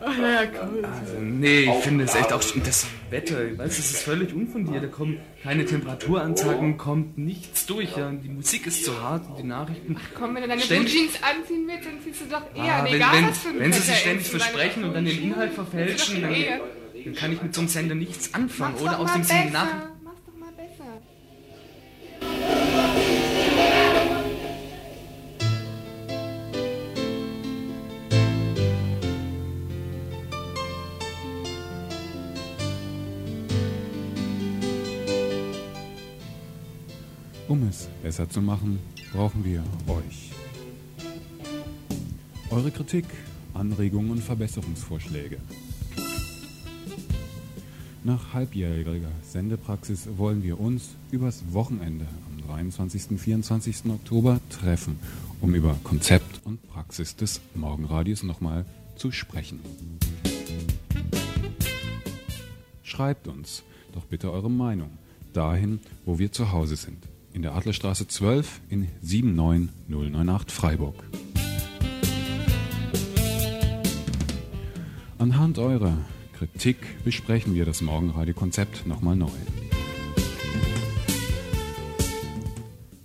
Ach, 0.00 0.18
naja, 0.18 0.42
cool. 0.70 0.84
also, 0.84 1.14
nee, 1.20 1.60
ich 1.60 1.84
finde 1.84 2.04
es 2.04 2.14
echt 2.14 2.32
auch 2.32 2.42
schon 2.42 2.62
das 2.62 2.86
Wetter. 3.08 3.36
Weißt 3.58 3.58
du, 3.78 3.82
es 3.82 3.90
ist 3.92 4.02
völlig 4.02 4.34
unfundiert. 4.34 4.82
Da 4.84 4.88
kommen 4.88 5.18
keine 5.42 5.64
Temperaturansagen, 5.64 6.76
kommt 6.76 7.16
nichts 7.18 7.66
durch. 7.66 7.96
Ja. 7.96 8.10
Die 8.10 8.28
Musik 8.28 8.66
ist 8.66 8.84
zu 8.84 9.02
hart 9.02 9.26
und 9.28 9.38
die 9.38 9.42
Nachrichten. 9.44 9.96
Komm, 10.14 10.34
wenn 10.34 10.42
du 10.42 10.48
deine 10.48 10.60
Blue 10.60 10.66
ständig- 10.66 10.92
Jeans 10.92 11.14
anziehen 11.22 11.66
willst, 11.66 11.86
dann 11.86 12.00
ziehst 12.02 12.20
du 12.20 12.24
doch 12.26 12.42
eher, 12.54 12.74
Ah, 12.74 12.84
wenn, 12.84 12.94
egal 12.94 13.12
wenn, 13.16 13.28
was 13.28 13.38
für 13.38 13.48
ein 13.48 13.58
wenn 13.60 13.72
sie 13.72 13.80
sich 13.80 13.90
ist, 13.94 14.00
ständig 14.00 14.26
deine 14.30 14.40
versprechen 14.40 14.84
und 14.84 14.94
dann 14.94 15.04
den 15.06 15.22
Inhalt 15.22 15.52
verfälschen, 15.54 16.22
dann, 16.22 16.34
dann 17.04 17.14
kann 17.14 17.32
ich 17.32 17.42
mit 17.42 17.54
so 17.54 17.60
einem 17.62 17.68
Sender 17.68 17.94
nichts 17.94 18.34
anfangen. 18.34 18.74
Mach's 18.74 18.82
Oder 19.00 19.12
die 19.14 19.18
besser. 19.18 19.44
Nachrichten. 19.50 19.89
Um 37.50 37.66
es 37.68 37.88
besser 38.00 38.30
zu 38.30 38.40
machen, 38.40 38.78
brauchen 39.12 39.44
wir 39.44 39.64
euch. 39.88 40.30
Eure 42.48 42.70
Kritik, 42.70 43.06
Anregungen 43.54 44.12
und 44.12 44.22
Verbesserungsvorschläge. 44.22 45.38
Nach 48.04 48.34
halbjähriger 48.34 49.10
Sendepraxis 49.24 50.06
wollen 50.16 50.44
wir 50.44 50.60
uns 50.60 50.90
übers 51.10 51.42
Wochenende 51.52 52.06
am 52.28 52.46
23. 52.46 53.10
und 53.10 53.18
24. 53.18 53.86
Oktober 53.86 54.38
treffen, 54.50 55.00
um 55.40 55.52
über 55.52 55.76
Konzept 55.82 56.42
und 56.44 56.62
Praxis 56.68 57.16
des 57.16 57.40
Morgenradios 57.56 58.22
nochmal 58.22 58.64
zu 58.94 59.10
sprechen. 59.10 59.58
Schreibt 62.84 63.26
uns 63.26 63.64
doch 63.92 64.04
bitte 64.04 64.30
eure 64.30 64.50
Meinung 64.50 64.90
dahin, 65.32 65.80
wo 66.04 66.20
wir 66.20 66.30
zu 66.30 66.52
Hause 66.52 66.76
sind. 66.76 67.08
In 67.32 67.42
der 67.42 67.54
Adlerstraße 67.54 68.08
12 68.08 68.60
in 68.68 68.88
79098 69.02 70.52
Freiburg. 70.52 71.04
Anhand 75.18 75.58
eurer 75.58 75.98
Kritik 76.32 77.04
besprechen 77.04 77.54
wir 77.54 77.64
das 77.64 77.82
Morgenradio-Konzept 77.82 78.86
nochmal 78.86 79.16
neu. 79.16 79.28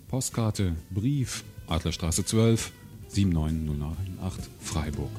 Postkarte, 0.08 0.76
Brief, 0.90 1.44
Adlerstraße 1.68 2.26
12, 2.26 2.72
79098 3.10 4.46
Freiburg. 4.60 5.12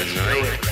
the 0.00 0.14
night. 0.14 0.69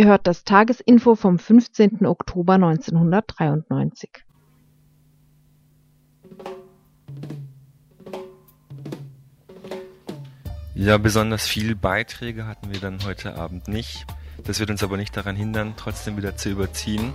Ihr 0.00 0.06
hört 0.06 0.26
das 0.26 0.44
Tagesinfo 0.44 1.14
vom 1.14 1.38
15. 1.38 2.06
Oktober 2.06 2.54
1993. 2.54 4.08
Ja, 10.74 10.96
besonders 10.96 11.46
viele 11.46 11.76
Beiträge 11.76 12.46
hatten 12.46 12.72
wir 12.72 12.80
dann 12.80 13.04
heute 13.04 13.36
Abend 13.36 13.68
nicht. 13.68 14.06
Das 14.42 14.58
wird 14.58 14.70
uns 14.70 14.82
aber 14.82 14.96
nicht 14.96 15.14
daran 15.14 15.36
hindern, 15.36 15.74
trotzdem 15.76 16.16
wieder 16.16 16.34
zu 16.34 16.48
überziehen. 16.48 17.12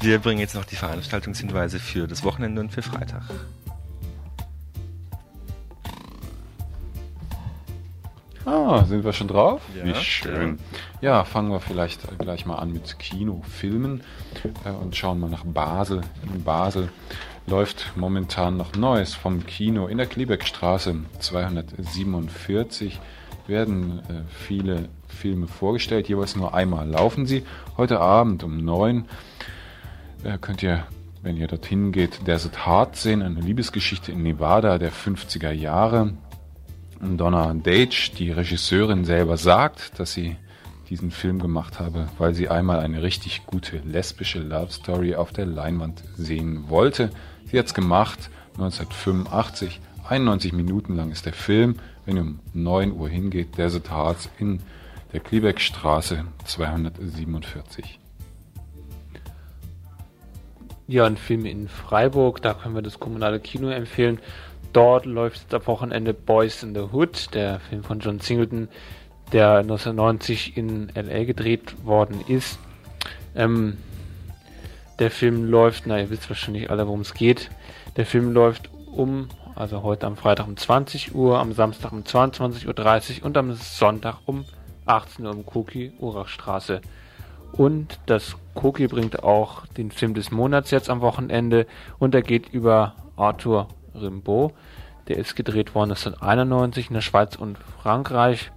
Wir 0.00 0.20
bringen 0.20 0.38
jetzt 0.38 0.54
noch 0.54 0.64
die 0.64 0.76
Veranstaltungshinweise 0.76 1.80
für 1.80 2.06
das 2.06 2.22
Wochenende 2.22 2.60
und 2.60 2.70
für 2.70 2.82
Freitag. 2.82 3.24
Ah, 8.48 8.84
sind 8.86 9.04
wir 9.04 9.12
schon 9.12 9.28
drauf? 9.28 9.60
Ja, 9.76 9.84
Wie 9.84 9.94
schön. 9.94 10.58
Ja, 11.02 11.24
fangen 11.24 11.50
wir 11.50 11.60
vielleicht 11.60 12.00
gleich 12.18 12.46
mal 12.46 12.56
an 12.56 12.72
mit 12.72 12.98
Kinofilmen 12.98 14.00
äh, 14.64 14.70
und 14.70 14.96
schauen 14.96 15.20
mal 15.20 15.28
nach 15.28 15.44
Basel. 15.44 16.00
In 16.22 16.44
Basel 16.44 16.88
läuft 17.46 17.92
momentan 17.94 18.56
noch 18.56 18.74
Neues 18.74 19.12
vom 19.12 19.44
Kino 19.44 19.86
in 19.86 19.98
der 19.98 20.06
Klebeckstraße 20.06 20.96
247 21.18 22.98
werden 23.48 23.98
äh, 24.08 24.22
viele 24.30 24.88
Filme 25.08 25.46
vorgestellt, 25.46 26.08
jeweils 26.08 26.34
nur 26.34 26.54
einmal 26.54 26.88
laufen 26.88 27.26
sie. 27.26 27.44
Heute 27.76 28.00
Abend 28.00 28.44
um 28.44 28.64
9 28.64 29.04
äh, 30.24 30.38
könnt 30.38 30.62
ihr, 30.62 30.86
wenn 31.20 31.36
ihr 31.36 31.48
dorthin 31.48 31.92
geht, 31.92 32.26
Desert 32.26 32.66
Heart 32.66 32.96
sehen, 32.96 33.20
eine 33.20 33.40
Liebesgeschichte 33.40 34.10
in 34.10 34.22
Nevada 34.22 34.78
der 34.78 34.92
50er 34.92 35.50
Jahre. 35.50 36.14
Donna 37.00 37.54
Dage, 37.54 38.10
die 38.18 38.30
Regisseurin 38.30 39.04
selber 39.04 39.36
sagt, 39.36 39.98
dass 39.98 40.12
sie 40.12 40.36
diesen 40.88 41.10
Film 41.10 41.38
gemacht 41.38 41.80
habe, 41.80 42.08
weil 42.18 42.34
sie 42.34 42.48
einmal 42.48 42.80
eine 42.80 43.02
richtig 43.02 43.46
gute 43.46 43.78
lesbische 43.78 44.40
Love 44.40 44.72
Story 44.72 45.14
auf 45.14 45.32
der 45.32 45.46
Leinwand 45.46 46.02
sehen 46.16 46.68
wollte. 46.68 47.10
Sie 47.46 47.58
hat's 47.58 47.74
gemacht, 47.74 48.30
1985. 48.54 49.80
91 50.08 50.52
Minuten 50.52 50.96
lang 50.96 51.10
ist 51.10 51.26
der 51.26 51.34
Film. 51.34 51.76
Wenn 52.06 52.16
ihr 52.16 52.22
um 52.22 52.40
9 52.54 52.92
Uhr 52.92 53.08
hingeht, 53.08 53.58
Desert 53.58 53.90
Hearts 53.90 54.30
in 54.38 54.60
der 55.12 55.20
Klebeckstraße 55.20 56.24
247. 56.44 57.98
Ja, 60.86 61.04
ein 61.04 61.18
Film 61.18 61.44
in 61.44 61.68
Freiburg, 61.68 62.40
da 62.40 62.54
können 62.54 62.74
wir 62.74 62.80
das 62.80 62.98
kommunale 62.98 63.40
Kino 63.40 63.68
empfehlen. 63.68 64.20
Dort 64.78 65.06
läuft 65.06 65.40
jetzt 65.40 65.52
am 65.52 65.66
Wochenende 65.66 66.14
Boys 66.14 66.62
in 66.62 66.72
the 66.72 66.82
Hood, 66.92 67.34
der 67.34 67.58
Film 67.58 67.82
von 67.82 67.98
John 67.98 68.20
Singleton, 68.20 68.68
der 69.32 69.56
1990 69.56 70.56
in 70.56 70.92
LA 70.94 71.24
gedreht 71.24 71.84
worden 71.84 72.20
ist. 72.28 72.60
Ähm, 73.34 73.78
der 75.00 75.10
Film 75.10 75.50
läuft, 75.50 75.88
na 75.88 75.98
ihr 75.98 76.10
wisst 76.10 76.30
wahrscheinlich 76.30 76.70
alle, 76.70 76.86
worum 76.86 77.00
es 77.00 77.12
geht. 77.12 77.50
Der 77.96 78.06
Film 78.06 78.32
läuft 78.32 78.70
um, 78.92 79.26
also 79.56 79.82
heute 79.82 80.06
am 80.06 80.16
Freitag 80.16 80.46
um 80.46 80.56
20 80.56 81.12
Uhr, 81.12 81.40
am 81.40 81.54
Samstag 81.54 81.90
um 81.90 82.04
22.30 82.04 83.18
Uhr 83.18 83.26
und 83.26 83.36
am 83.36 83.54
Sonntag 83.54 84.18
um 84.26 84.44
18 84.86 85.26
Uhr 85.26 85.32
um 85.32 85.44
Koki, 85.44 85.90
Urachstraße. 85.98 86.82
Und 87.50 87.98
das 88.06 88.36
Koki 88.54 88.86
bringt 88.86 89.24
auch 89.24 89.66
den 89.66 89.90
Film 89.90 90.14
des 90.14 90.30
Monats 90.30 90.70
jetzt 90.70 90.88
am 90.88 91.00
Wochenende 91.00 91.66
und 91.98 92.14
er 92.14 92.22
geht 92.22 92.50
über 92.50 92.94
Arthur 93.16 93.66
Rimbaud. 94.00 94.52
Der 95.08 95.16
ist 95.16 95.34
gedreht 95.34 95.74
worden 95.74 95.90
1991 95.90 96.88
in 96.88 96.94
der 96.94 97.00
Schweiz 97.00 97.36
und 97.36 97.58
Frankreich. 97.58 98.52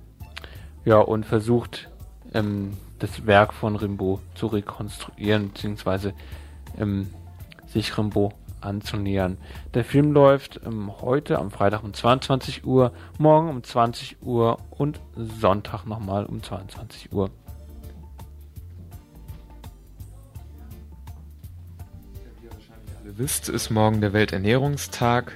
Ja, 0.84 1.00
und 1.00 1.26
versucht 1.26 1.90
ähm, 2.34 2.78
das 3.00 3.26
Werk 3.26 3.54
von 3.54 3.76
Rimbaud 3.76 4.20
zu 4.36 4.48
rekonstruieren, 4.48 5.50
beziehungsweise 5.50 6.14
ähm, 6.78 7.10
sich 7.68 7.98
Rimbaud 7.98 8.34
anzunähern. 8.60 9.38
Der 9.74 9.86
Film 9.86 10.12
läuft 10.12 10.60
ähm, 10.66 10.92
heute 11.02 11.40
am 11.40 11.52
Freitag 11.52 11.84
um 11.84 11.94
22 11.94 12.66
Uhr, 12.66 12.92
morgen 13.18 13.50
um 13.50 13.64
20 13.64 14.22
Uhr 14.22 14.58
und 14.70 15.00
Sonntag 15.16 15.86
nochmal 15.86 16.26
um 16.26 16.44
22 16.44 17.12
Uhr. 17.14 17.32
ihr 23.12 23.18
wisst, 23.18 23.50
ist 23.50 23.72
morgen 23.72 24.00
der 24.00 24.14
Welternährungstag 24.14 25.36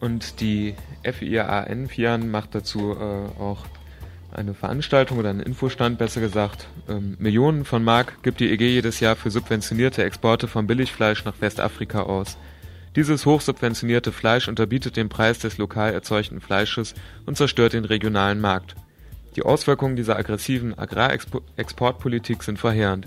und 0.00 0.40
die 0.40 0.74
FIAN 1.02 1.88
FIAN 1.88 2.30
macht 2.30 2.54
dazu 2.54 2.92
äh, 2.92 3.40
auch 3.40 3.64
eine 4.32 4.54
Veranstaltung 4.54 5.18
oder 5.18 5.30
einen 5.30 5.40
Infostand, 5.40 5.98
besser 5.98 6.20
gesagt. 6.20 6.66
Ähm, 6.88 7.16
Millionen 7.18 7.64
von 7.64 7.82
Mark 7.82 8.22
gibt 8.22 8.40
die 8.40 8.50
EG 8.50 8.68
jedes 8.68 9.00
Jahr 9.00 9.16
für 9.16 9.30
subventionierte 9.30 10.04
Exporte 10.04 10.48
von 10.48 10.66
Billigfleisch 10.66 11.24
nach 11.24 11.40
Westafrika 11.40 12.02
aus. 12.02 12.36
Dieses 12.96 13.26
hochsubventionierte 13.26 14.12
Fleisch 14.12 14.48
unterbietet 14.48 14.96
den 14.96 15.08
Preis 15.08 15.38
des 15.38 15.58
lokal 15.58 15.92
erzeugten 15.92 16.40
Fleisches 16.40 16.94
und 17.26 17.36
zerstört 17.36 17.74
den 17.74 17.84
regionalen 17.84 18.40
Markt. 18.40 18.74
Die 19.36 19.42
Auswirkungen 19.42 19.96
dieser 19.96 20.16
aggressiven 20.16 20.78
Agrarexportpolitik 20.78 22.42
sind 22.42 22.58
verheerend. 22.58 23.06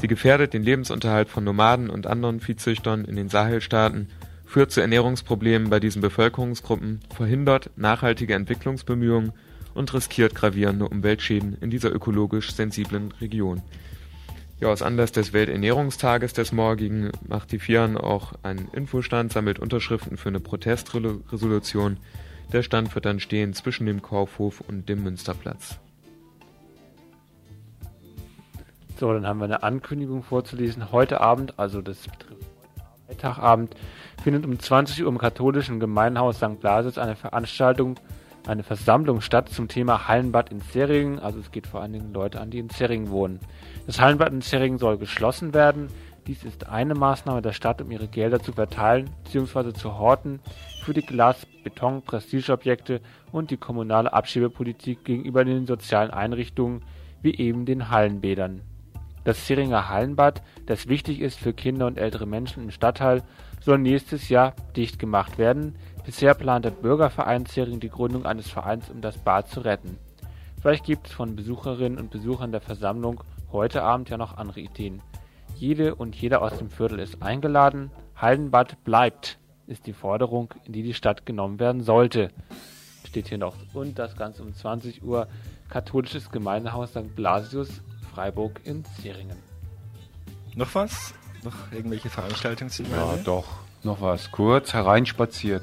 Sie 0.00 0.06
gefährdet 0.06 0.54
den 0.54 0.62
Lebensunterhalt 0.62 1.28
von 1.28 1.42
Nomaden 1.42 1.90
und 1.90 2.06
anderen 2.06 2.40
Viehzüchtern 2.40 3.04
in 3.04 3.16
den 3.16 3.28
Sahelstaaten, 3.28 4.08
führt 4.50 4.72
zu 4.72 4.80
Ernährungsproblemen 4.80 5.70
bei 5.70 5.78
diesen 5.78 6.02
Bevölkerungsgruppen, 6.02 6.98
verhindert 7.14 7.70
nachhaltige 7.76 8.34
Entwicklungsbemühungen 8.34 9.32
und 9.74 9.94
riskiert 9.94 10.34
gravierende 10.34 10.88
Umweltschäden 10.88 11.56
in 11.60 11.70
dieser 11.70 11.94
ökologisch 11.94 12.52
sensiblen 12.52 13.12
Region. 13.20 13.62
Ja, 14.58 14.68
aus 14.68 14.82
Anlass 14.82 15.12
des 15.12 15.32
Welternährungstages 15.32 16.32
des 16.32 16.50
morgigen 16.50 17.12
macht 17.28 17.52
die 17.52 17.60
FIAN 17.60 17.96
auch 17.96 18.32
einen 18.42 18.66
Infostand, 18.72 19.32
sammelt 19.32 19.60
Unterschriften 19.60 20.16
für 20.16 20.30
eine 20.30 20.40
Protestresolution. 20.40 21.98
Der 22.52 22.64
Stand 22.64 22.92
wird 22.96 23.04
dann 23.04 23.20
stehen 23.20 23.54
zwischen 23.54 23.86
dem 23.86 24.02
Kaufhof 24.02 24.62
und 24.66 24.88
dem 24.88 25.04
Münsterplatz. 25.04 25.78
So, 28.98 29.12
dann 29.12 29.28
haben 29.28 29.38
wir 29.38 29.44
eine 29.44 29.62
Ankündigung 29.62 30.24
vorzulesen. 30.24 30.90
Heute 30.90 31.20
Abend, 31.20 31.56
also 31.60 31.80
das 31.80 32.08
betrifft 32.08 32.50
Freitagabend, 33.10 33.74
findet 34.20 34.44
um 34.44 34.58
20 34.58 35.02
Uhr 35.02 35.08
im 35.08 35.18
katholischen 35.18 35.80
Gemeinhaus 35.80 36.36
St. 36.36 36.60
Blasitz 36.60 36.98
eine 36.98 37.16
Veranstaltung, 37.16 37.98
eine 38.46 38.62
Versammlung 38.62 39.20
statt 39.20 39.48
zum 39.48 39.68
Thema 39.68 40.08
Hallenbad 40.08 40.50
in 40.50 40.60
Zeringen. 40.60 41.18
Also 41.18 41.40
es 41.40 41.50
geht 41.50 41.66
vor 41.66 41.80
allen 41.80 41.92
Dingen 41.92 42.12
Leute 42.12 42.40
an, 42.40 42.50
die 42.50 42.58
in 42.58 42.70
Zeringen 42.70 43.10
wohnen. 43.10 43.40
Das 43.86 44.00
Hallenbad 44.00 44.32
in 44.32 44.42
Zeringen 44.42 44.78
soll 44.78 44.98
geschlossen 44.98 45.54
werden. 45.54 45.88
Dies 46.26 46.44
ist 46.44 46.68
eine 46.68 46.94
Maßnahme 46.94 47.42
der 47.42 47.52
Stadt, 47.52 47.80
um 47.80 47.90
ihre 47.90 48.08
Gelder 48.08 48.40
zu 48.40 48.52
verteilen 48.52 49.10
bzw. 49.24 49.72
zu 49.72 49.98
horten 49.98 50.40
für 50.84 50.92
die 50.92 51.02
Glas-Beton-Prestigeobjekte 51.02 53.00
und 53.32 53.50
die 53.50 53.56
kommunale 53.56 54.12
Abschiebepolitik 54.12 55.04
gegenüber 55.04 55.44
den 55.44 55.66
sozialen 55.66 56.10
Einrichtungen 56.10 56.82
wie 57.22 57.34
eben 57.36 57.64
den 57.64 57.90
Hallenbädern. 57.90 58.60
Das 59.24 59.44
Zeringer 59.44 59.88
Hallenbad, 59.88 60.42
das 60.66 60.88
wichtig 60.88 61.20
ist 61.20 61.38
für 61.38 61.52
Kinder 61.52 61.86
und 61.86 61.98
ältere 61.98 62.26
Menschen 62.26 62.64
im 62.64 62.70
Stadtteil, 62.70 63.22
soll 63.60 63.78
nächstes 63.78 64.28
Jahr 64.28 64.54
dicht 64.76 64.98
gemacht 64.98 65.38
werden. 65.38 65.76
Bisher 66.04 66.34
plant 66.34 66.64
der 66.64 66.70
Bürgerverein 66.70 67.46
Zering 67.46 67.80
die 67.80 67.90
Gründung 67.90 68.26
eines 68.26 68.50
Vereins, 68.50 68.90
um 68.90 69.00
das 69.00 69.18
Bad 69.18 69.48
zu 69.48 69.60
retten. 69.60 69.98
Vielleicht 70.60 70.84
gibt 70.84 71.06
es 71.06 71.12
von 71.12 71.36
Besucherinnen 71.36 71.98
und 71.98 72.10
Besuchern 72.10 72.52
der 72.52 72.60
Versammlung 72.60 73.22
heute 73.52 73.82
Abend 73.82 74.10
ja 74.10 74.16
noch 74.16 74.36
andere 74.36 74.60
Ideen. 74.60 75.02
Jede 75.56 75.94
und 75.94 76.16
jeder 76.16 76.42
aus 76.42 76.58
dem 76.58 76.70
Viertel 76.70 76.98
ist 76.98 77.22
eingeladen. 77.22 77.90
Hallenbad 78.16 78.82
bleibt, 78.84 79.38
ist 79.66 79.86
die 79.86 79.92
Forderung, 79.92 80.52
in 80.64 80.72
die 80.72 80.82
die 80.82 80.94
Stadt 80.94 81.26
genommen 81.26 81.58
werden 81.60 81.82
sollte. 81.82 82.30
Steht 83.06 83.28
hier 83.28 83.38
noch. 83.38 83.56
Und 83.74 83.98
das 83.98 84.16
Ganze 84.16 84.42
um 84.42 84.54
20 84.54 85.02
Uhr. 85.02 85.28
Katholisches 85.68 86.30
Gemeindehaus 86.30 86.90
St. 86.90 87.14
Blasius, 87.14 87.82
Freiburg 88.12 88.60
in 88.64 88.84
Zeringen. 88.84 89.36
Noch 90.54 90.74
was? 90.74 91.14
Noch 91.42 91.72
irgendwelche 91.72 92.10
Veranstaltungen 92.10 92.70
zu 92.70 92.82
Ja, 92.84 93.16
doch. 93.24 93.46
Noch 93.82 94.00
was. 94.00 94.30
Kurz 94.30 94.74
hereinspaziert. 94.74 95.62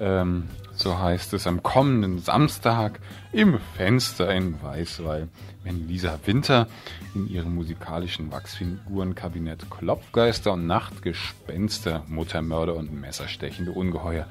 Ähm, 0.00 0.48
so 0.74 0.98
heißt 0.98 1.32
es 1.34 1.46
am 1.46 1.62
kommenden 1.62 2.18
Samstag 2.18 2.98
im 3.32 3.60
Fenster 3.76 4.34
in 4.34 4.60
Weißweil, 4.60 5.28
wenn 5.62 5.86
Lisa 5.86 6.18
Winter 6.24 6.66
in 7.14 7.28
ihrem 7.28 7.54
musikalischen 7.54 8.32
Wachsfigurenkabinett 8.32 9.70
Klopfgeister 9.70 10.54
und 10.54 10.66
Nachtgespenster, 10.66 12.02
Muttermörder 12.08 12.74
und 12.74 12.92
messerstechende 12.92 13.70
Ungeheuer 13.70 14.26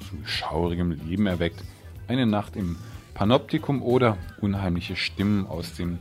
zu 0.00 0.16
schaurigem 0.24 0.90
Leben 0.90 1.28
erweckt. 1.28 1.62
Eine 2.08 2.26
Nacht 2.26 2.56
im 2.56 2.76
Panoptikum 3.14 3.80
oder 3.80 4.18
unheimliche 4.40 4.96
Stimmen 4.96 5.46
aus 5.46 5.74
dem 5.74 6.00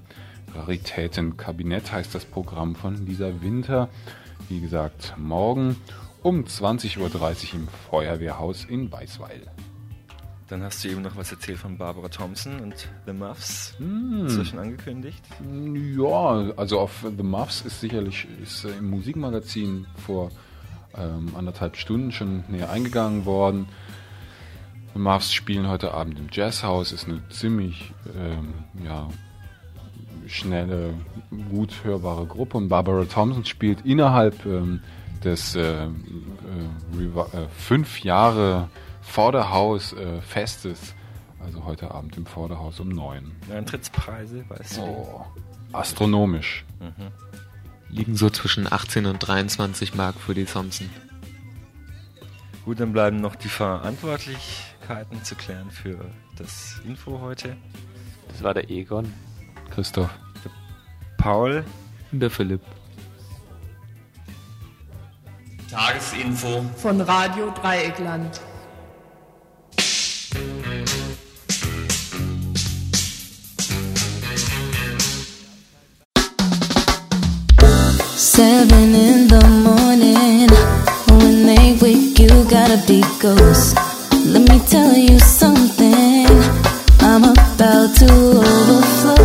Raritätenkabinett 0.55 1.91
heißt 1.91 2.15
das 2.15 2.25
Programm 2.25 2.75
von 2.75 3.05
Lisa 3.05 3.31
Winter. 3.41 3.89
Wie 4.49 4.59
gesagt, 4.59 5.15
morgen 5.17 5.77
um 6.21 6.43
20.30 6.43 6.99
Uhr 6.99 7.09
im 7.53 7.67
Feuerwehrhaus 7.89 8.65
in 8.65 8.91
Weißweil. 8.91 9.41
Dann 10.47 10.61
hast 10.61 10.83
du 10.83 10.89
eben 10.89 11.01
noch 11.01 11.15
was 11.15 11.31
erzählt 11.31 11.57
von 11.57 11.77
Barbara 11.77 12.09
Thompson 12.09 12.59
und 12.59 12.89
The 13.05 13.13
Muffs. 13.13 13.73
Hm. 13.77 14.25
Ist 14.27 14.37
das 14.37 14.47
schon 14.49 14.59
angekündigt? 14.59 15.23
Ja, 15.97 16.51
also 16.57 16.79
auf 16.79 17.05
The 17.17 17.23
Muffs 17.23 17.61
ist 17.61 17.79
sicherlich 17.79 18.27
ist 18.41 18.65
äh, 18.65 18.77
im 18.77 18.89
Musikmagazin 18.89 19.87
vor 20.05 20.29
ähm, 20.95 21.33
anderthalb 21.35 21.77
Stunden 21.77 22.11
schon 22.11 22.43
näher 22.49 22.69
eingegangen 22.69 23.25
worden. 23.25 23.67
The 24.93 24.99
Muffs 24.99 25.33
spielen 25.33 25.67
heute 25.67 25.93
Abend 25.93 26.19
im 26.19 26.27
Jazzhaus, 26.31 26.91
ist 26.91 27.07
eine 27.07 27.27
ziemlich 27.29 27.91
ähm, 28.15 28.53
ja, 28.83 29.07
schnelle, 30.33 30.93
gut 31.49 31.83
hörbare 31.83 32.25
Gruppe 32.25 32.57
und 32.57 32.69
Barbara 32.69 33.05
Thompson 33.05 33.45
spielt 33.45 33.85
innerhalb 33.85 34.45
ähm, 34.45 34.81
des 35.23 35.55
äh, 35.55 35.85
äh, 35.85 35.87
äh, 35.87 37.47
fünf 37.57 38.01
Jahre 38.01 38.69
Vorderhaus-Festes, 39.01 40.95
also 41.39 41.65
heute 41.65 41.91
Abend 41.91 42.17
im 42.17 42.25
Vorderhaus 42.25 42.79
um 42.79 42.89
neun. 42.89 43.31
Eintrittspreise, 43.51 44.43
weißt 44.49 44.77
du? 44.77 44.81
Oh, 44.81 45.25
astronomisch. 45.71 46.65
Mhm. 46.79 47.11
Liegen 47.89 48.15
so 48.15 48.29
zwischen 48.29 48.71
18 48.71 49.05
und 49.05 49.19
23 49.19 49.93
Mark 49.93 50.15
für 50.15 50.33
die 50.33 50.45
Thompson. 50.45 50.89
Gut, 52.65 52.79
dann 52.79 52.93
bleiben 52.93 53.17
noch 53.17 53.35
die 53.35 53.49
Verantwortlichkeiten 53.49 55.23
zu 55.23 55.35
klären 55.35 55.69
für 55.69 55.99
das 56.37 56.81
Info 56.85 57.19
heute. 57.19 57.57
Das 58.29 58.41
war 58.41 58.53
der 58.53 58.69
Egon. 58.69 59.13
Christoph. 59.69 60.09
Der 61.23 61.29
Paul. 61.29 61.63
Der 62.11 62.29
Philipp. 62.29 62.61
Tagesinfo 65.71 66.65
von 66.75 66.99
Radio 66.99 67.51
Dreieckland. 67.61 68.41
Seven 78.15 78.93
in 78.93 79.29
the 79.29 79.47
morning. 79.63 80.49
When 81.07 81.45
they 81.45 81.77
wake, 81.81 82.19
you 82.19 82.43
gotta 82.49 82.77
be 82.85 83.01
ghost. 83.21 83.77
Let 84.25 84.49
me 84.49 84.59
tell 84.69 84.93
you 84.93 85.17
something. 85.19 86.27
I'm 86.99 87.23
about 87.23 87.95
to 87.95 88.11
overflow. 88.11 89.22